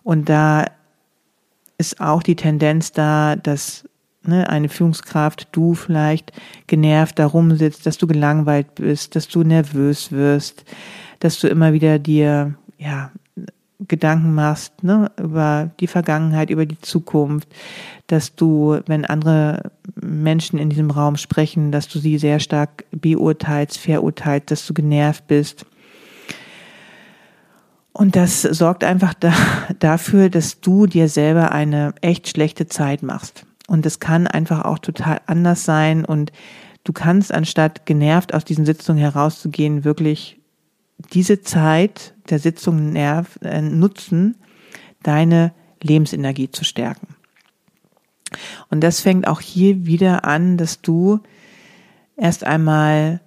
[0.05, 0.67] Und da
[1.77, 3.85] ist auch die Tendenz da, dass
[4.23, 6.31] ne, eine Führungskraft, du vielleicht
[6.69, 10.65] genervt da rumsitzt, dass du gelangweilt bist, dass du nervös wirst,
[11.19, 13.11] dass du immer wieder dir ja
[13.88, 17.49] Gedanken machst ne, über die Vergangenheit, über die Zukunft,
[18.07, 23.79] dass du, wenn andere Menschen in diesem Raum sprechen, dass du sie sehr stark beurteilst,
[23.79, 25.64] verurteilst, dass du genervt bist.
[27.93, 29.33] Und das sorgt einfach da,
[29.79, 33.45] dafür, dass du dir selber eine echt schlechte Zeit machst.
[33.66, 36.33] Und es kann einfach auch total anders sein und
[36.85, 40.39] du kannst anstatt genervt aus diesen Sitzungen herauszugehen, wirklich
[41.13, 44.37] diese Zeit der Sitzung nerv, äh, nutzen,
[45.03, 47.09] deine Lebensenergie zu stärken.
[48.69, 51.21] Und das fängt auch hier wieder an, dass du
[52.17, 53.21] erst einmal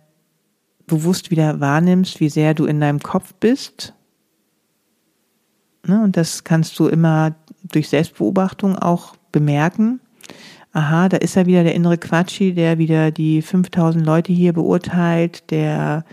[0.85, 3.93] bewusst wieder wahrnimmst, wie sehr du in deinem Kopf bist.
[5.85, 9.99] Ne, und das kannst du immer durch Selbstbeobachtung auch bemerken.
[10.71, 15.51] Aha, da ist ja wieder der innere Quatschi, der wieder die 5000 Leute hier beurteilt,
[15.51, 16.05] der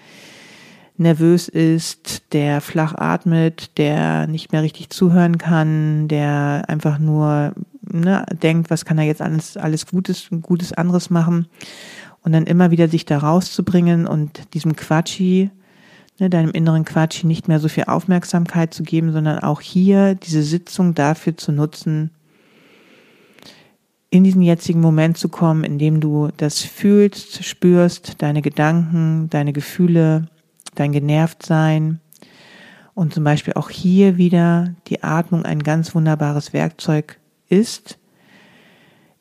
[1.00, 8.24] nervös ist, der flach atmet, der nicht mehr richtig zuhören kann, der einfach nur ne,
[8.42, 11.46] denkt, was kann er jetzt alles, alles Gutes, Gutes anderes machen.
[12.22, 15.50] Und dann immer wieder sich da rauszubringen und diesem Quatschi,
[16.18, 20.42] ne, deinem inneren Quatschi nicht mehr so viel Aufmerksamkeit zu geben, sondern auch hier diese
[20.42, 22.10] Sitzung dafür zu nutzen,
[24.10, 29.52] in diesen jetzigen Moment zu kommen, in dem du das fühlst, spürst, deine Gedanken, deine
[29.52, 30.26] Gefühle,
[30.74, 32.00] dein Genervtsein.
[32.94, 37.98] Und zum Beispiel auch hier wieder die Atmung ein ganz wunderbares Werkzeug ist,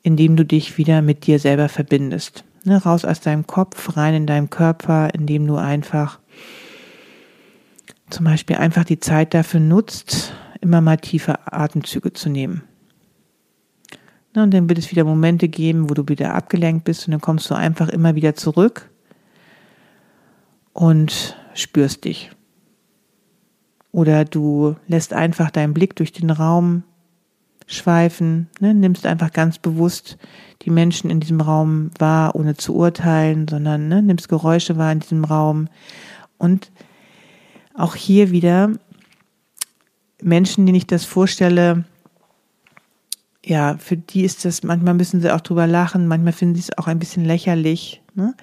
[0.02, 2.44] indem du dich wieder mit dir selber verbindest.
[2.64, 6.18] Ne, raus aus deinem Kopf, rein in deinem Körper, indem du einfach
[8.10, 12.62] zum Beispiel einfach die Zeit dafür nutzt, immer mal tiefe Atemzüge zu nehmen.
[14.34, 17.20] Ne, und dann wird es wieder Momente geben, wo du wieder abgelenkt bist und dann
[17.20, 18.90] kommst du einfach immer wieder zurück
[20.72, 22.30] und spürst dich.
[23.92, 26.84] Oder du lässt einfach deinen Blick durch den Raum
[27.66, 30.18] schweifen, ne, nimmst einfach ganz bewusst
[30.62, 35.00] die Menschen in diesem Raum wahr, ohne zu urteilen, sondern ne, nimmst Geräusche wahr in
[35.00, 35.68] diesem Raum.
[36.38, 36.70] Und
[37.74, 38.72] auch hier wieder
[40.20, 41.84] Menschen, denen ich das vorstelle,
[43.44, 46.78] ja, für die ist das, manchmal müssen sie auch drüber lachen, manchmal finden sie es
[46.78, 48.34] auch ein bisschen lächerlich, ne?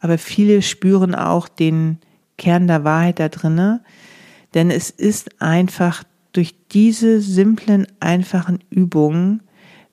[0.00, 1.98] aber viele spüren auch den
[2.38, 3.82] Kern der Wahrheit da drinne,
[4.54, 9.42] denn es ist einfach durch diese simplen, einfachen Übungen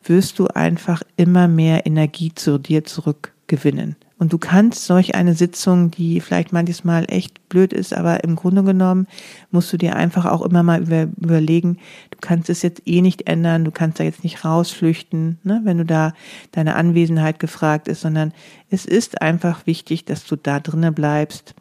[0.03, 3.95] wirst du einfach immer mehr Energie zu dir zurückgewinnen.
[4.19, 8.35] Und du kannst solch eine Sitzung, die vielleicht manches Mal echt blöd ist, aber im
[8.35, 9.07] Grunde genommen
[9.51, 11.77] musst du dir einfach auch immer mal über, überlegen,
[12.11, 15.77] du kannst es jetzt eh nicht ändern, du kannst da jetzt nicht rausflüchten, ne, wenn
[15.77, 16.13] du da
[16.51, 18.33] deine Anwesenheit gefragt ist, sondern
[18.69, 21.53] es ist einfach wichtig, dass du da drinnen bleibst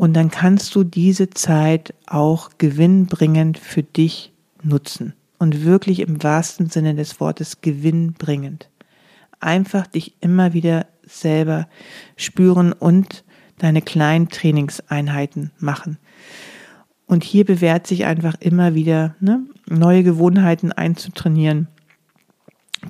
[0.00, 4.32] und dann kannst du diese Zeit auch gewinnbringend für dich
[4.62, 5.12] nutzen.
[5.38, 8.70] Und wirklich im wahrsten Sinne des Wortes gewinnbringend.
[9.40, 11.68] Einfach dich immer wieder selber
[12.16, 13.24] spüren und
[13.58, 15.98] deine kleinen Trainingseinheiten machen.
[17.04, 21.68] Und hier bewährt sich einfach immer wieder ne, neue Gewohnheiten einzutrainieren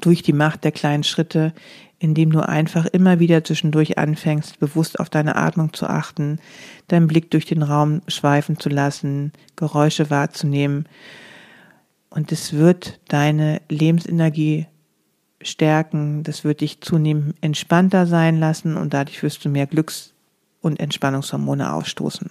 [0.00, 1.54] durch die Macht der kleinen Schritte,
[2.00, 6.38] indem du einfach immer wieder zwischendurch anfängst, bewusst auf deine Atmung zu achten,
[6.88, 10.88] deinen Blick durch den Raum schweifen zu lassen, Geräusche wahrzunehmen.
[12.08, 14.66] Und es wird deine Lebensenergie
[15.42, 20.14] stärken, das wird dich zunehmend entspannter sein lassen und dadurch wirst du mehr Glücks-
[20.62, 22.30] und Entspannungshormone ausstoßen.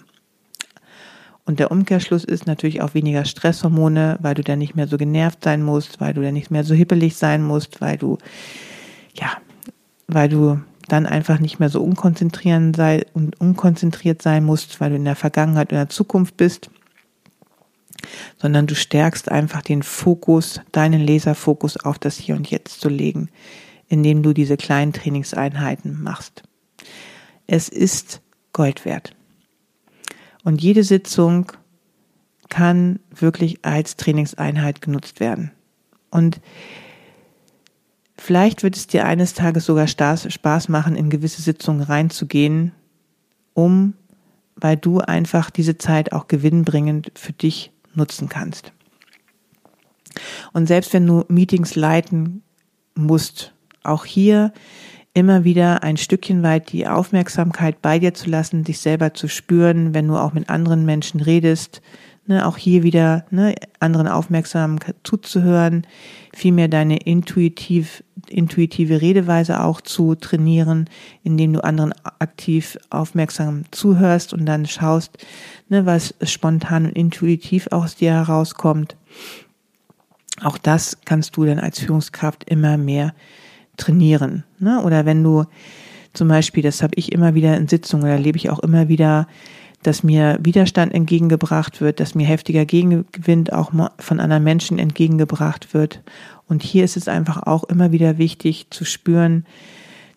[1.44, 5.44] Und der Umkehrschluss ist natürlich auch weniger Stresshormone, weil du dann nicht mehr so genervt
[5.44, 8.18] sein musst, weil du dann nicht mehr so hippelig sein musst, weil du
[9.14, 9.32] ja
[10.12, 14.96] weil du dann einfach nicht mehr so unkonzentrieren sei und unkonzentriert sein musst, weil du
[14.96, 16.70] in der Vergangenheit oder Zukunft bist,
[18.38, 23.28] sondern du stärkst einfach den Fokus, deinen Laserfokus auf das Hier und Jetzt zu legen,
[23.88, 26.42] indem du diese kleinen Trainingseinheiten machst.
[27.46, 28.20] Es ist
[28.52, 29.14] Gold wert.
[30.42, 31.52] Und jede Sitzung
[32.48, 35.52] kann wirklich als Trainingseinheit genutzt werden.
[36.10, 36.40] Und
[38.22, 42.72] Vielleicht wird es dir eines Tages sogar Spaß machen, in gewisse Sitzungen reinzugehen,
[43.54, 43.94] um,
[44.56, 48.72] weil du einfach diese Zeit auch gewinnbringend für dich nutzen kannst.
[50.52, 52.42] Und selbst wenn du Meetings leiten
[52.94, 53.54] musst,
[53.84, 54.52] auch hier
[55.14, 59.94] immer wieder ein Stückchen weit die Aufmerksamkeit bei dir zu lassen, dich selber zu spüren,
[59.94, 61.80] wenn du auch mit anderen Menschen redest,
[62.30, 65.86] ne, auch hier wieder ne, anderen aufmerksam zuzuhören,
[66.32, 70.88] vielmehr deine intuitiv, intuitive Redeweise auch zu trainieren,
[71.24, 75.18] indem du anderen aktiv aufmerksam zuhörst und dann schaust,
[75.68, 78.96] ne, was spontan und intuitiv aus dir herauskommt.
[80.40, 83.12] Auch das kannst du dann als Führungskraft immer mehr
[83.76, 84.44] trainieren.
[84.58, 84.80] Ne?
[84.82, 85.44] Oder wenn du
[86.12, 89.26] zum Beispiel, das habe ich immer wieder in Sitzungen, oder erlebe ich auch immer wieder,
[89.82, 96.02] dass mir Widerstand entgegengebracht wird, dass mir heftiger Gegenwind auch von anderen Menschen entgegengebracht wird.
[96.48, 99.46] Und hier ist es einfach auch immer wieder wichtig zu spüren,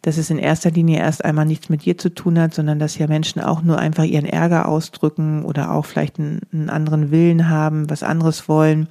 [0.02, 2.98] dass es in erster Linie erst einmal nichts mit dir zu tun hat, sondern dass
[2.98, 7.48] ja Menschen auch nur einfach ihren Ärger ausdrücken oder auch vielleicht einen, einen anderen Willen
[7.48, 8.90] haben, was anderes wollen.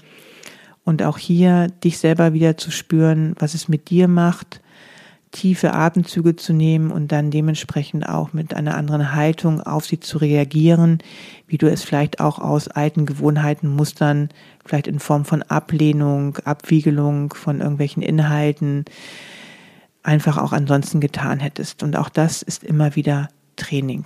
[0.85, 4.62] Und auch hier dich selber wieder zu spüren, was es mit dir macht,
[5.33, 10.19] tiefe Atemzüge zu nehmen und dann dementsprechend auch mit einer anderen Haltung auf sie zu
[10.19, 10.99] reagieren,
[11.49, 14.29] wie du es vielleicht auch aus alten Gewohnheiten, Mustern,
[14.65, 18.85] vielleicht in Form von Ablehnung, Abwiegelung von irgendwelchen Inhalten,
[20.03, 21.83] einfach auch ansonsten getan hättest.
[21.83, 24.05] Und auch das ist immer wieder Training.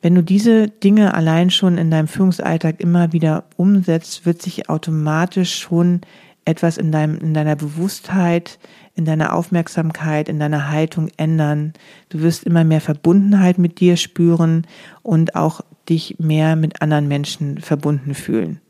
[0.00, 5.60] Wenn du diese Dinge allein schon in deinem Führungsalltag immer wieder umsetzt, wird sich automatisch
[5.60, 6.00] schon
[6.44, 8.58] etwas in deinem, in deiner Bewusstheit,
[8.94, 11.72] in deiner Aufmerksamkeit, in deiner Haltung ändern.
[12.08, 14.66] Du wirst immer mehr Verbundenheit mit dir spüren
[15.02, 18.60] und auch dich mehr mit anderen Menschen verbunden fühlen.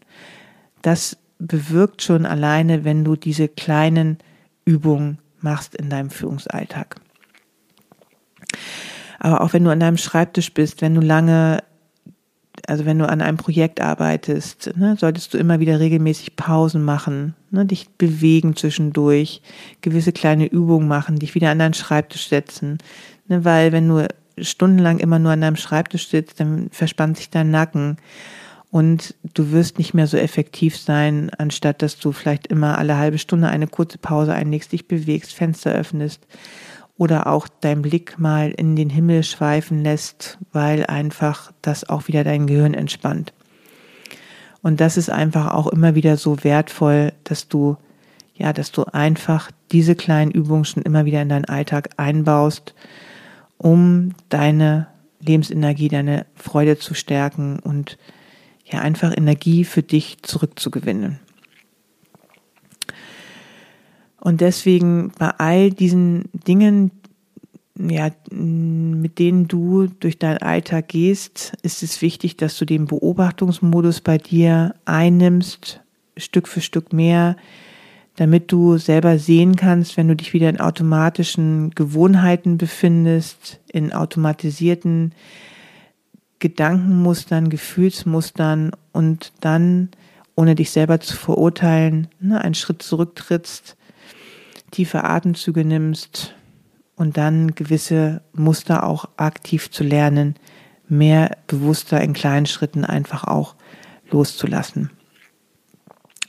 [0.80, 4.18] Das bewirkt schon alleine, wenn du diese kleinen
[4.64, 6.96] Übung machst in deinem Führungsalltag.
[9.18, 11.62] Aber auch wenn du an deinem Schreibtisch bist, wenn du lange,
[12.66, 17.34] also wenn du an einem Projekt arbeitest, ne, solltest du immer wieder regelmäßig Pausen machen,
[17.50, 19.42] ne, dich bewegen zwischendurch,
[19.80, 22.78] gewisse kleine Übungen machen, dich wieder an deinen Schreibtisch setzen.
[23.28, 24.06] Ne, weil wenn du
[24.38, 27.96] stundenlang immer nur an deinem Schreibtisch sitzt, dann verspannt sich dein Nacken
[28.70, 33.18] und du wirst nicht mehr so effektiv sein, anstatt dass du vielleicht immer alle halbe
[33.18, 36.26] Stunde eine kurze Pause einlegst, dich bewegst, Fenster öffnest
[37.02, 42.22] oder auch dein Blick mal in den Himmel schweifen lässt, weil einfach das auch wieder
[42.22, 43.32] dein Gehirn entspannt.
[44.62, 47.76] Und das ist einfach auch immer wieder so wertvoll, dass du,
[48.36, 52.72] ja, dass du einfach diese kleinen Übungen schon immer wieder in deinen Alltag einbaust,
[53.58, 54.86] um deine
[55.18, 57.98] Lebensenergie, deine Freude zu stärken und
[58.64, 61.18] ja, einfach Energie für dich zurückzugewinnen.
[64.24, 66.92] Und deswegen bei all diesen Dingen,
[67.76, 74.00] ja, mit denen du durch deinen Alltag gehst, ist es wichtig, dass du den Beobachtungsmodus
[74.00, 75.80] bei dir einnimmst,
[76.16, 77.36] Stück für Stück mehr,
[78.14, 85.14] damit du selber sehen kannst, wenn du dich wieder in automatischen Gewohnheiten befindest, in automatisierten
[86.38, 89.88] Gedankenmustern, Gefühlsmustern und dann,
[90.36, 93.76] ohne dich selber zu verurteilen, ne, einen Schritt zurücktrittst
[94.72, 96.34] tiefe Atemzüge nimmst
[96.96, 100.34] und dann gewisse Muster auch aktiv zu lernen,
[100.88, 103.54] mehr bewusster in kleinen Schritten einfach auch
[104.10, 104.90] loszulassen.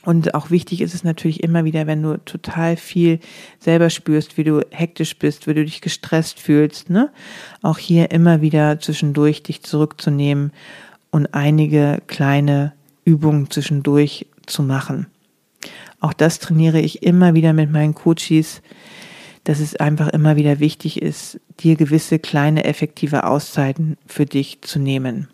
[0.04, 3.20] Und auch wichtig ist es natürlich immer wieder, wenn du total viel
[3.58, 7.10] selber spürst, wie du hektisch bist, wie du dich gestresst fühlst, ne?
[7.62, 10.52] Auch hier immer wieder zwischendurch dich zurückzunehmen
[11.10, 12.74] und einige kleine
[13.04, 15.06] Übungen zwischendurch zu machen.
[16.04, 18.60] Auch das trainiere ich immer wieder mit meinen Coaches,
[19.44, 24.78] dass es einfach immer wieder wichtig ist, dir gewisse kleine effektive Auszeiten für dich zu
[24.78, 25.28] nehmen.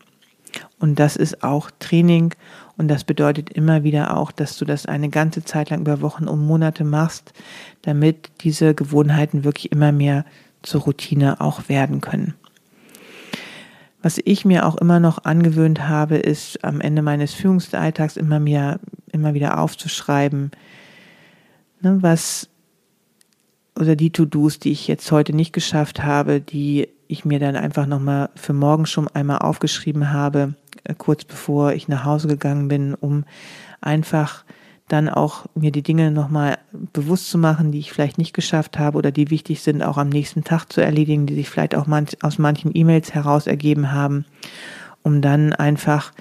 [0.79, 2.35] Und das ist auch Training
[2.77, 6.29] und das bedeutet immer wieder auch, dass du das eine ganze Zeit lang über Wochen
[6.29, 7.33] und Monate machst,
[7.83, 10.25] damit diese Gewohnheiten wirklich immer mehr
[10.63, 12.35] zur Routine auch werden können.
[14.03, 18.81] Was ich mir auch immer noch angewöhnt habe, ist am Ende meines Führungsalltags immer mehr
[19.13, 20.51] immer wieder aufzuschreiben,
[21.81, 22.49] ne, was
[23.79, 27.87] oder die To-Dos, die ich jetzt heute nicht geschafft habe, die ich mir dann einfach
[27.87, 32.95] nochmal für morgen schon einmal aufgeschrieben habe, äh, kurz bevor ich nach Hause gegangen bin,
[32.95, 33.25] um
[33.81, 34.45] einfach
[34.93, 36.59] dann auch mir die Dinge nochmal
[36.93, 40.09] bewusst zu machen, die ich vielleicht nicht geschafft habe oder die wichtig sind, auch am
[40.09, 44.25] nächsten Tag zu erledigen, die sich vielleicht auch manch, aus manchen E-Mails heraus ergeben haben,
[45.03, 46.13] um dann einfach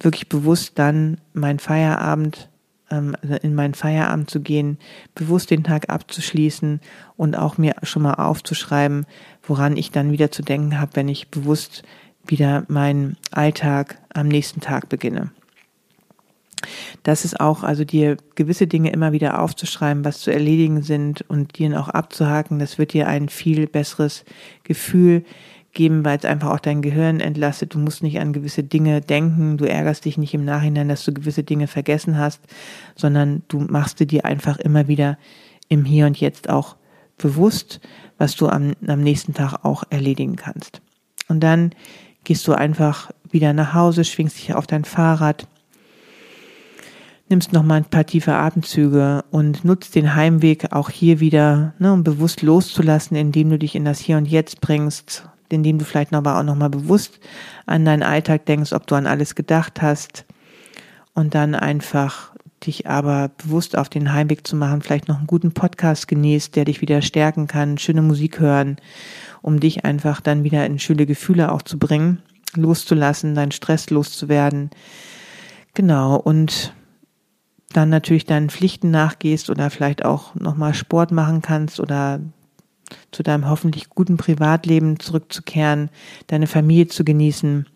[0.00, 2.48] wirklich bewusst dann mein Feierabend
[2.90, 4.78] ähm, also in meinen Feierabend zu gehen,
[5.14, 6.80] bewusst den Tag abzuschließen
[7.16, 9.06] und auch mir schon mal aufzuschreiben,
[9.42, 11.82] woran ich dann wieder zu denken habe, wenn ich bewusst
[12.26, 15.30] wieder meinen Alltag am nächsten Tag beginne.
[17.02, 21.58] Das ist auch, also dir gewisse Dinge immer wieder aufzuschreiben, was zu erledigen sind und
[21.58, 24.24] dir auch abzuhaken, das wird dir ein viel besseres
[24.62, 25.24] Gefühl
[25.74, 27.74] geben, weil es einfach auch dein Gehirn entlastet.
[27.74, 29.56] Du musst nicht an gewisse Dinge denken.
[29.58, 32.40] Du ärgerst dich nicht im Nachhinein, dass du gewisse Dinge vergessen hast,
[32.96, 35.18] sondern du machst dir einfach immer wieder
[35.68, 36.76] im Hier und Jetzt auch
[37.18, 37.80] bewusst,
[38.18, 40.80] was du am, am nächsten Tag auch erledigen kannst.
[41.28, 41.72] Und dann
[42.22, 45.46] gehst du einfach wieder nach Hause, schwingst dich auf dein Fahrrad,
[47.28, 51.92] nimmst noch mal ein paar tiefe Atemzüge und nutzt den Heimweg auch hier wieder, ne,
[51.92, 56.12] um bewusst loszulassen, indem du dich in das Hier und Jetzt bringst indem du vielleicht
[56.12, 57.20] aber auch nochmal bewusst
[57.66, 60.26] an deinen Alltag denkst, ob du an alles gedacht hast
[61.14, 62.34] und dann einfach
[62.66, 66.64] dich aber bewusst auf den Heimweg zu machen, vielleicht noch einen guten Podcast genießt, der
[66.64, 68.76] dich wieder stärken kann, schöne Musik hören,
[69.42, 72.22] um dich einfach dann wieder in schöne Gefühle auch zu bringen,
[72.54, 74.70] loszulassen, deinen Stress loszuwerden.
[75.74, 76.72] Genau, und
[77.76, 82.20] dann natürlich deinen Pflichten nachgehst oder vielleicht auch nochmal Sport machen kannst oder
[83.10, 85.90] zu deinem hoffentlich guten Privatleben zurückzukehren,
[86.26, 87.66] deine Familie zu genießen.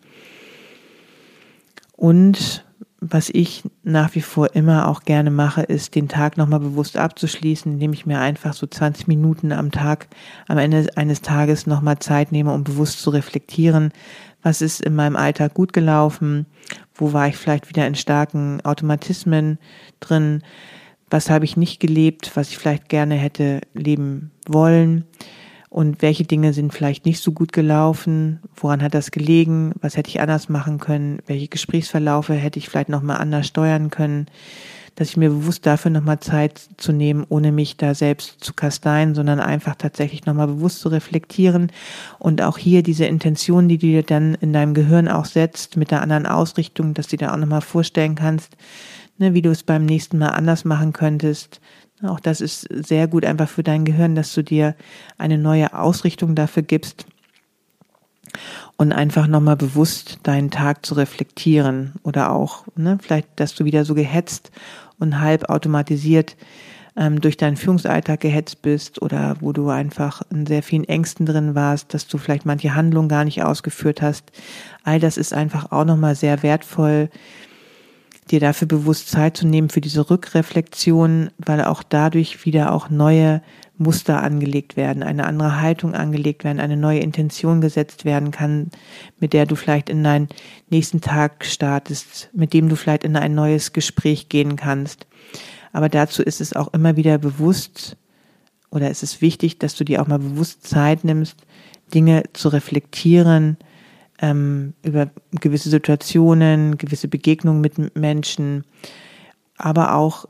[1.95, 2.65] Und
[3.01, 7.73] was ich nach wie vor immer auch gerne mache, ist, den Tag nochmal bewusst abzuschließen,
[7.73, 10.07] indem ich mir einfach so 20 Minuten am Tag,
[10.47, 13.93] am Ende eines Tages nochmal Zeit nehme, um bewusst zu reflektieren,
[14.41, 16.45] was ist in meinem Alltag gut gelaufen,
[16.95, 19.59] wo war ich vielleicht wieder in starken Automatismen
[19.99, 20.43] drin,
[21.09, 25.05] was habe ich nicht gelebt, was ich vielleicht gerne hätte leben wollen?
[25.69, 30.09] Und welche Dinge sind vielleicht nicht so gut gelaufen, woran hat das gelegen, was hätte
[30.09, 34.25] ich anders machen können, welche Gesprächsverlaufe hätte ich vielleicht nochmal anders steuern können,
[34.99, 39.15] dass ich mir bewusst dafür nochmal Zeit zu nehmen, ohne mich da selbst zu kasteien,
[39.15, 41.71] sondern einfach tatsächlich nochmal bewusst zu reflektieren
[42.19, 45.91] und auch hier diese Intention, die du dir dann in deinem Gehirn auch setzt, mit
[45.91, 48.57] der anderen Ausrichtung, dass du dir auch nochmal vorstellen kannst,
[49.17, 51.61] ne, wie du es beim nächsten Mal anders machen könntest.
[52.03, 54.75] Auch das ist sehr gut einfach für dein Gehirn, dass du dir
[55.17, 57.05] eine neue Ausrichtung dafür gibst
[58.75, 63.85] und einfach nochmal bewusst deinen Tag zu reflektieren oder auch, ne, vielleicht, dass du wieder
[63.85, 64.51] so gehetzt
[64.99, 66.35] und halb automatisiert
[66.95, 71.55] ähm, durch deinen Führungsalltag gehetzt bist oder wo du einfach in sehr vielen Ängsten drin
[71.55, 74.31] warst, dass du vielleicht manche Handlungen gar nicht ausgeführt hast.
[74.83, 77.09] All das ist einfach auch nochmal sehr wertvoll,
[78.31, 83.41] dir dafür bewusst Zeit zu nehmen für diese Rückreflexion, weil auch dadurch wieder auch neue
[83.79, 88.69] Muster angelegt werden, eine andere Haltung angelegt werden, eine neue Intention gesetzt werden kann,
[89.19, 90.27] mit der du vielleicht in deinen
[90.69, 95.07] nächsten Tag startest, mit dem du vielleicht in ein neues Gespräch gehen kannst.
[95.71, 97.95] Aber dazu ist es auch immer wieder bewusst
[98.69, 101.37] oder ist es wichtig, dass du dir auch mal bewusst Zeit nimmst,
[101.93, 103.57] Dinge zu reflektieren,
[104.21, 108.65] ähm, über gewisse Situationen, gewisse Begegnungen mit Menschen,
[109.57, 110.25] aber auch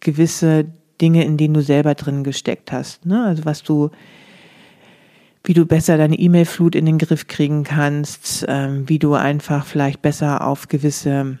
[0.00, 0.66] gewisse
[1.00, 3.06] Dinge, in denen du selber drin gesteckt hast.
[3.06, 3.24] Ne?
[3.24, 3.90] Also was du,
[5.44, 10.02] wie du besser deine E-Mail-Flut in den Griff kriegen kannst, ähm, wie du einfach vielleicht
[10.02, 11.38] besser auf gewisse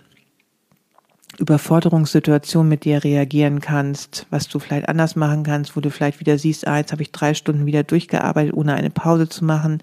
[1.38, 6.38] Überforderungssituationen mit dir reagieren kannst, was du vielleicht anders machen kannst, wo du vielleicht wieder
[6.38, 9.82] siehst, ah, jetzt habe ich drei Stunden wieder durchgearbeitet, ohne eine Pause zu machen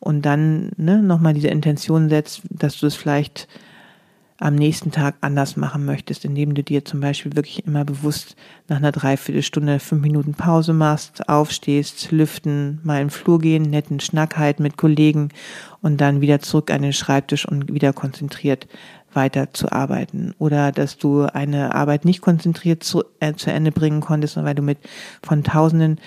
[0.00, 3.46] und dann ne, nochmal diese Intention setzt, dass du es vielleicht
[4.40, 8.36] am nächsten Tag anders machen möchtest, indem du dir zum Beispiel wirklich immer bewusst
[8.68, 14.38] nach einer Dreiviertelstunde fünf Minuten Pause machst, aufstehst, lüften, mal im Flur gehen, netten Schnack
[14.38, 15.28] halten mit Kollegen
[15.82, 18.66] und dann wieder zurück an den Schreibtisch und wieder konzentriert
[19.12, 20.34] weiter zu arbeiten.
[20.38, 24.62] Oder dass du eine Arbeit nicht konzentriert zu, äh, zu Ende bringen konntest, weil du
[24.62, 24.78] mit
[25.22, 26.00] von Tausenden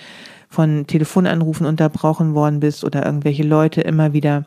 [0.48, 4.44] von Telefonanrufen unterbrochen worden bist oder irgendwelche Leute immer wieder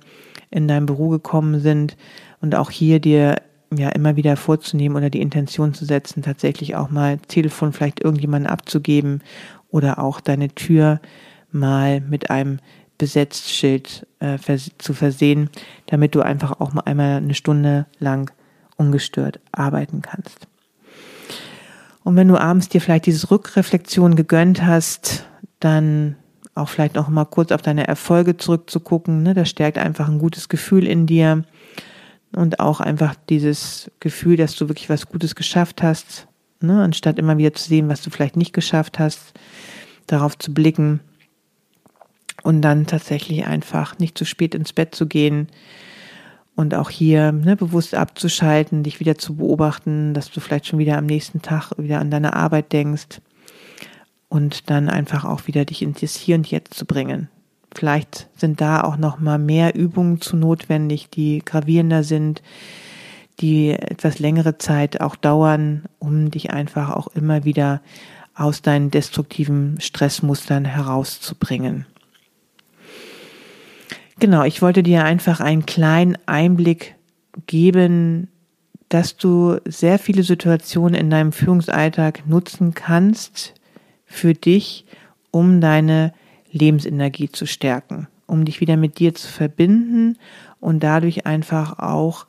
[0.49, 1.95] in dein Büro gekommen sind
[2.41, 3.37] und auch hier dir
[3.75, 8.49] ja immer wieder vorzunehmen oder die Intention zu setzen, tatsächlich auch mal Telefon vielleicht irgendjemanden
[8.49, 9.21] abzugeben
[9.69, 11.01] oder auch deine Tür
[11.51, 12.59] mal mit einem
[12.97, 15.49] Besetzschild äh, vers zu versehen,
[15.85, 18.31] damit du einfach auch mal einmal eine Stunde lang
[18.75, 20.47] ungestört arbeiten kannst.
[22.03, 25.27] Und wenn du abends dir vielleicht diese Rückreflexion gegönnt hast,
[25.59, 26.15] dann
[26.55, 30.49] auch vielleicht noch mal kurz auf deine Erfolge zurückzugucken, ne, das stärkt einfach ein gutes
[30.49, 31.43] Gefühl in dir
[32.37, 36.27] und auch einfach dieses Gefühl, dass du wirklich was Gutes geschafft hast,
[36.61, 39.33] ne, anstatt immer wieder zu sehen, was du vielleicht nicht geschafft hast,
[40.05, 40.99] darauf zu blicken
[42.43, 45.47] und dann tatsächlich einfach nicht zu spät ins Bett zu gehen
[46.55, 50.97] und auch hier ne, bewusst abzuschalten, dich wieder zu beobachten, dass du vielleicht schon wieder
[50.97, 53.19] am nächsten Tag wieder an deine Arbeit denkst
[54.29, 57.29] und dann einfach auch wieder dich ins Hier und Jetzt zu bringen.
[57.77, 62.41] Vielleicht sind da auch noch mal mehr Übungen zu notwendig, die gravierender sind,
[63.39, 67.81] die etwas längere Zeit auch dauern, um dich einfach auch immer wieder
[68.33, 71.85] aus deinen destruktiven Stressmustern herauszubringen.
[74.17, 76.95] Genau, ich wollte dir einfach einen kleinen Einblick
[77.45, 78.27] geben,
[78.89, 83.53] dass du sehr viele Situationen in deinem Führungsalltag nutzen kannst
[84.07, 84.85] für dich,
[85.29, 86.11] um deine
[86.51, 90.17] Lebensenergie zu stärken, um dich wieder mit dir zu verbinden
[90.59, 92.25] und dadurch einfach auch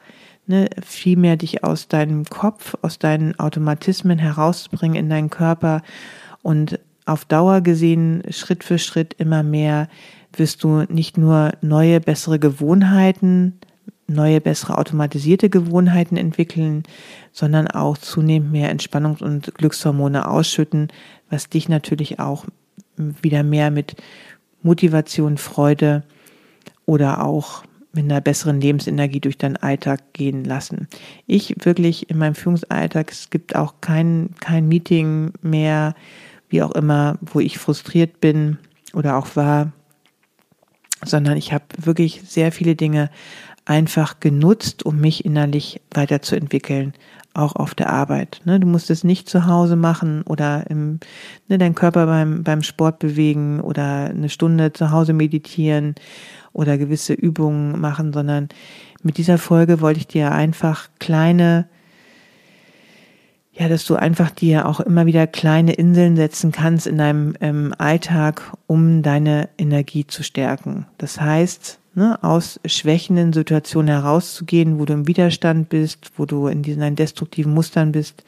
[0.47, 5.83] ne, viel mehr dich aus deinem Kopf, aus deinen Automatismen herauszubringen in deinen Körper
[6.43, 9.89] und auf Dauer gesehen Schritt für Schritt immer mehr
[10.37, 13.59] wirst du nicht nur neue, bessere Gewohnheiten,
[14.07, 16.83] neue, bessere automatisierte Gewohnheiten entwickeln,
[17.33, 20.89] sondern auch zunehmend mehr Entspannungs- und Glückshormone ausschütten,
[21.31, 22.47] was dich natürlich auch
[22.97, 23.97] wieder mehr mit
[24.63, 26.05] Motivation, Freude
[26.87, 30.89] oder auch mit einer besseren Lebensenergie durch deinen Alltag gehen lassen.
[31.27, 35.95] Ich wirklich in meinem Führungsalltag, es gibt auch kein, kein Meeting mehr,
[36.49, 38.59] wie auch immer, wo ich frustriert bin
[38.95, 39.73] oder auch war,
[41.05, 43.11] sondern ich habe wirklich sehr viele Dinge
[43.65, 46.95] einfach genutzt, um mich innerlich weiterzuentwickeln,
[47.39, 48.41] auch auf der Arbeit.
[48.45, 48.59] Ne?
[48.61, 50.99] Du musst es nicht zu Hause machen oder im,
[51.49, 55.95] ne, deinen Körper beim, beim Sport bewegen oder eine Stunde zu Hause meditieren
[56.53, 58.49] oder gewisse Übungen machen, sondern
[59.03, 61.69] mit dieser Folge wollte ich dir einfach kleine,
[63.53, 67.73] ja, dass du einfach dir auch immer wieder kleine Inseln setzen kannst in deinem ähm,
[67.79, 70.87] Alltag, um deine Energie zu stärken.
[70.99, 76.63] Das heißt, ne, aus schwächenden Situationen herauszugehen, wo du im Widerstand bist, wo du in
[76.63, 78.25] diesen destruktiven Mustern bist,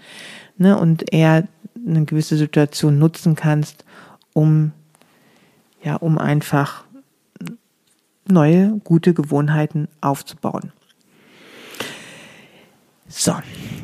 [0.59, 1.49] ne, und eher
[1.87, 3.85] eine gewisse Situation nutzen kannst,
[4.35, 4.73] um,
[5.83, 6.85] ja, um einfach
[8.29, 10.73] neue, gute Gewohnheiten aufzubauen.
[13.09, 13.35] So,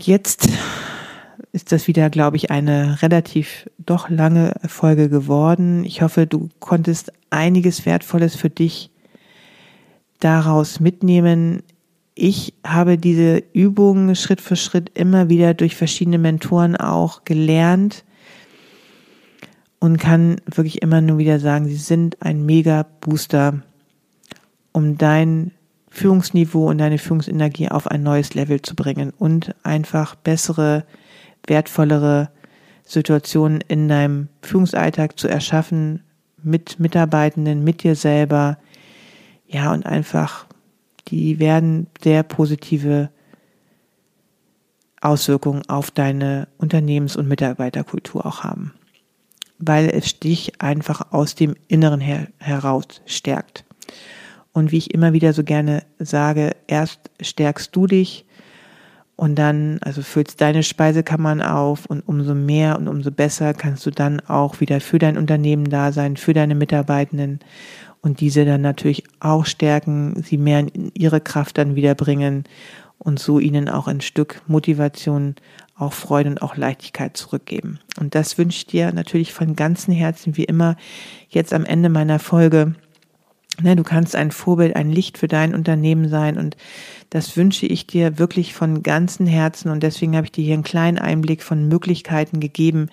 [0.01, 0.49] jetzt
[1.53, 5.85] ist das wieder, glaube ich, eine relativ doch lange Folge geworden.
[5.85, 8.91] Ich hoffe, du konntest einiges Wertvolles für dich
[10.21, 11.63] daraus mitnehmen.
[12.15, 18.05] Ich habe diese Übungen Schritt für Schritt immer wieder durch verschiedene Mentoren auch gelernt
[19.79, 23.63] und kann wirklich immer nur wieder sagen, sie sind ein mega Booster,
[24.73, 25.53] um dein
[25.91, 30.85] Führungsniveau und deine Führungsenergie auf ein neues Level zu bringen und einfach bessere,
[31.47, 32.31] wertvollere
[32.85, 36.03] Situationen in deinem Führungsalltag zu erschaffen,
[36.43, 38.59] mit Mitarbeitenden, mit dir selber,
[39.49, 40.47] ja, und einfach,
[41.09, 43.11] die werden sehr positive
[45.01, 48.75] Auswirkungen auf deine Unternehmens- und Mitarbeiterkultur auch haben,
[49.59, 53.65] weil es dich einfach aus dem Inneren her heraus stärkt.
[54.53, 58.25] Und wie ich immer wieder so gerne sage, erst stärkst du dich
[59.15, 63.91] und dann, also füllst deine Speisekammern auf und umso mehr und umso besser kannst du
[63.91, 67.41] dann auch wieder für dein Unternehmen da sein, für deine Mitarbeitenden
[68.07, 72.45] und diese dann natürlich auch stärken, sie mehr in ihre Kraft dann wiederbringen
[72.99, 75.35] und so ihnen auch ein Stück Motivation,
[75.77, 77.81] auch Freude und auch Leichtigkeit zurückgeben.
[77.99, 80.77] Und das wünsche ich dir natürlich von ganzem Herzen, wie immer,
[81.29, 82.77] jetzt am Ende meiner Folge
[83.63, 86.59] Ne, du kannst ein Vorbild, ein Licht für dein Unternehmen sein und
[87.09, 90.63] das wünsche ich dir wirklich von ganzem Herzen und deswegen habe ich dir hier einen
[90.63, 92.91] kleinen Einblick von Möglichkeiten gegeben,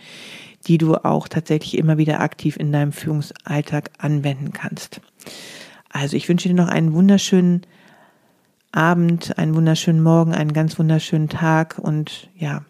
[0.67, 5.01] die du auch tatsächlich immer wieder aktiv in deinem Führungsalltag anwenden kannst.
[5.89, 7.61] Also ich wünsche dir noch einen wunderschönen
[8.71, 12.63] Abend, einen wunderschönen Morgen, einen ganz wunderschönen Tag und ja,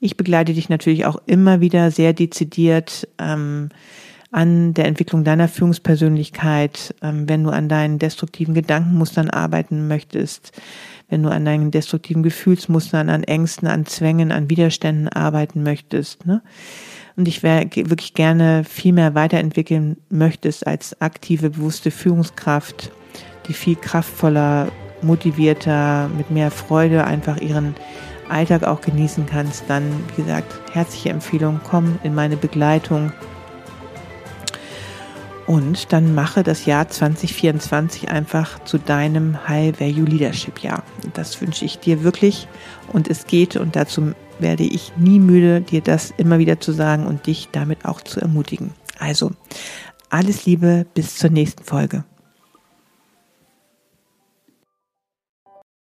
[0.00, 3.08] ich begleite dich natürlich auch immer wieder sehr dezidiert.
[3.18, 3.68] Ähm,
[4.30, 10.52] an der Entwicklung deiner Führungspersönlichkeit, ähm, wenn du an deinen destruktiven Gedankenmustern arbeiten möchtest,
[11.08, 16.26] wenn du an deinen destruktiven Gefühlsmustern, an Ängsten, an Zwängen, an Widerständen arbeiten möchtest.
[16.26, 16.42] Ne?
[17.18, 22.92] Und ich wäre wirklich gerne viel mehr weiterentwickeln möchtest als aktive, bewusste Führungskraft,
[23.48, 24.68] die viel kraftvoller,
[25.02, 27.74] motivierter, mit mehr Freude einfach ihren
[28.28, 29.82] Alltag auch genießen kannst, dann,
[30.14, 33.12] wie gesagt, herzliche Empfehlung, komm in meine Begleitung
[35.48, 40.84] und dann mache das Jahr 2024 einfach zu deinem High Value Leadership Jahr.
[41.14, 42.46] Das wünsche ich dir wirklich
[42.92, 47.06] und es geht und dazu werde ich nie müde, dir das immer wieder zu sagen
[47.06, 48.72] und dich damit auch zu ermutigen.
[48.98, 49.32] Also,
[50.10, 52.04] alles Liebe, bis zur nächsten Folge.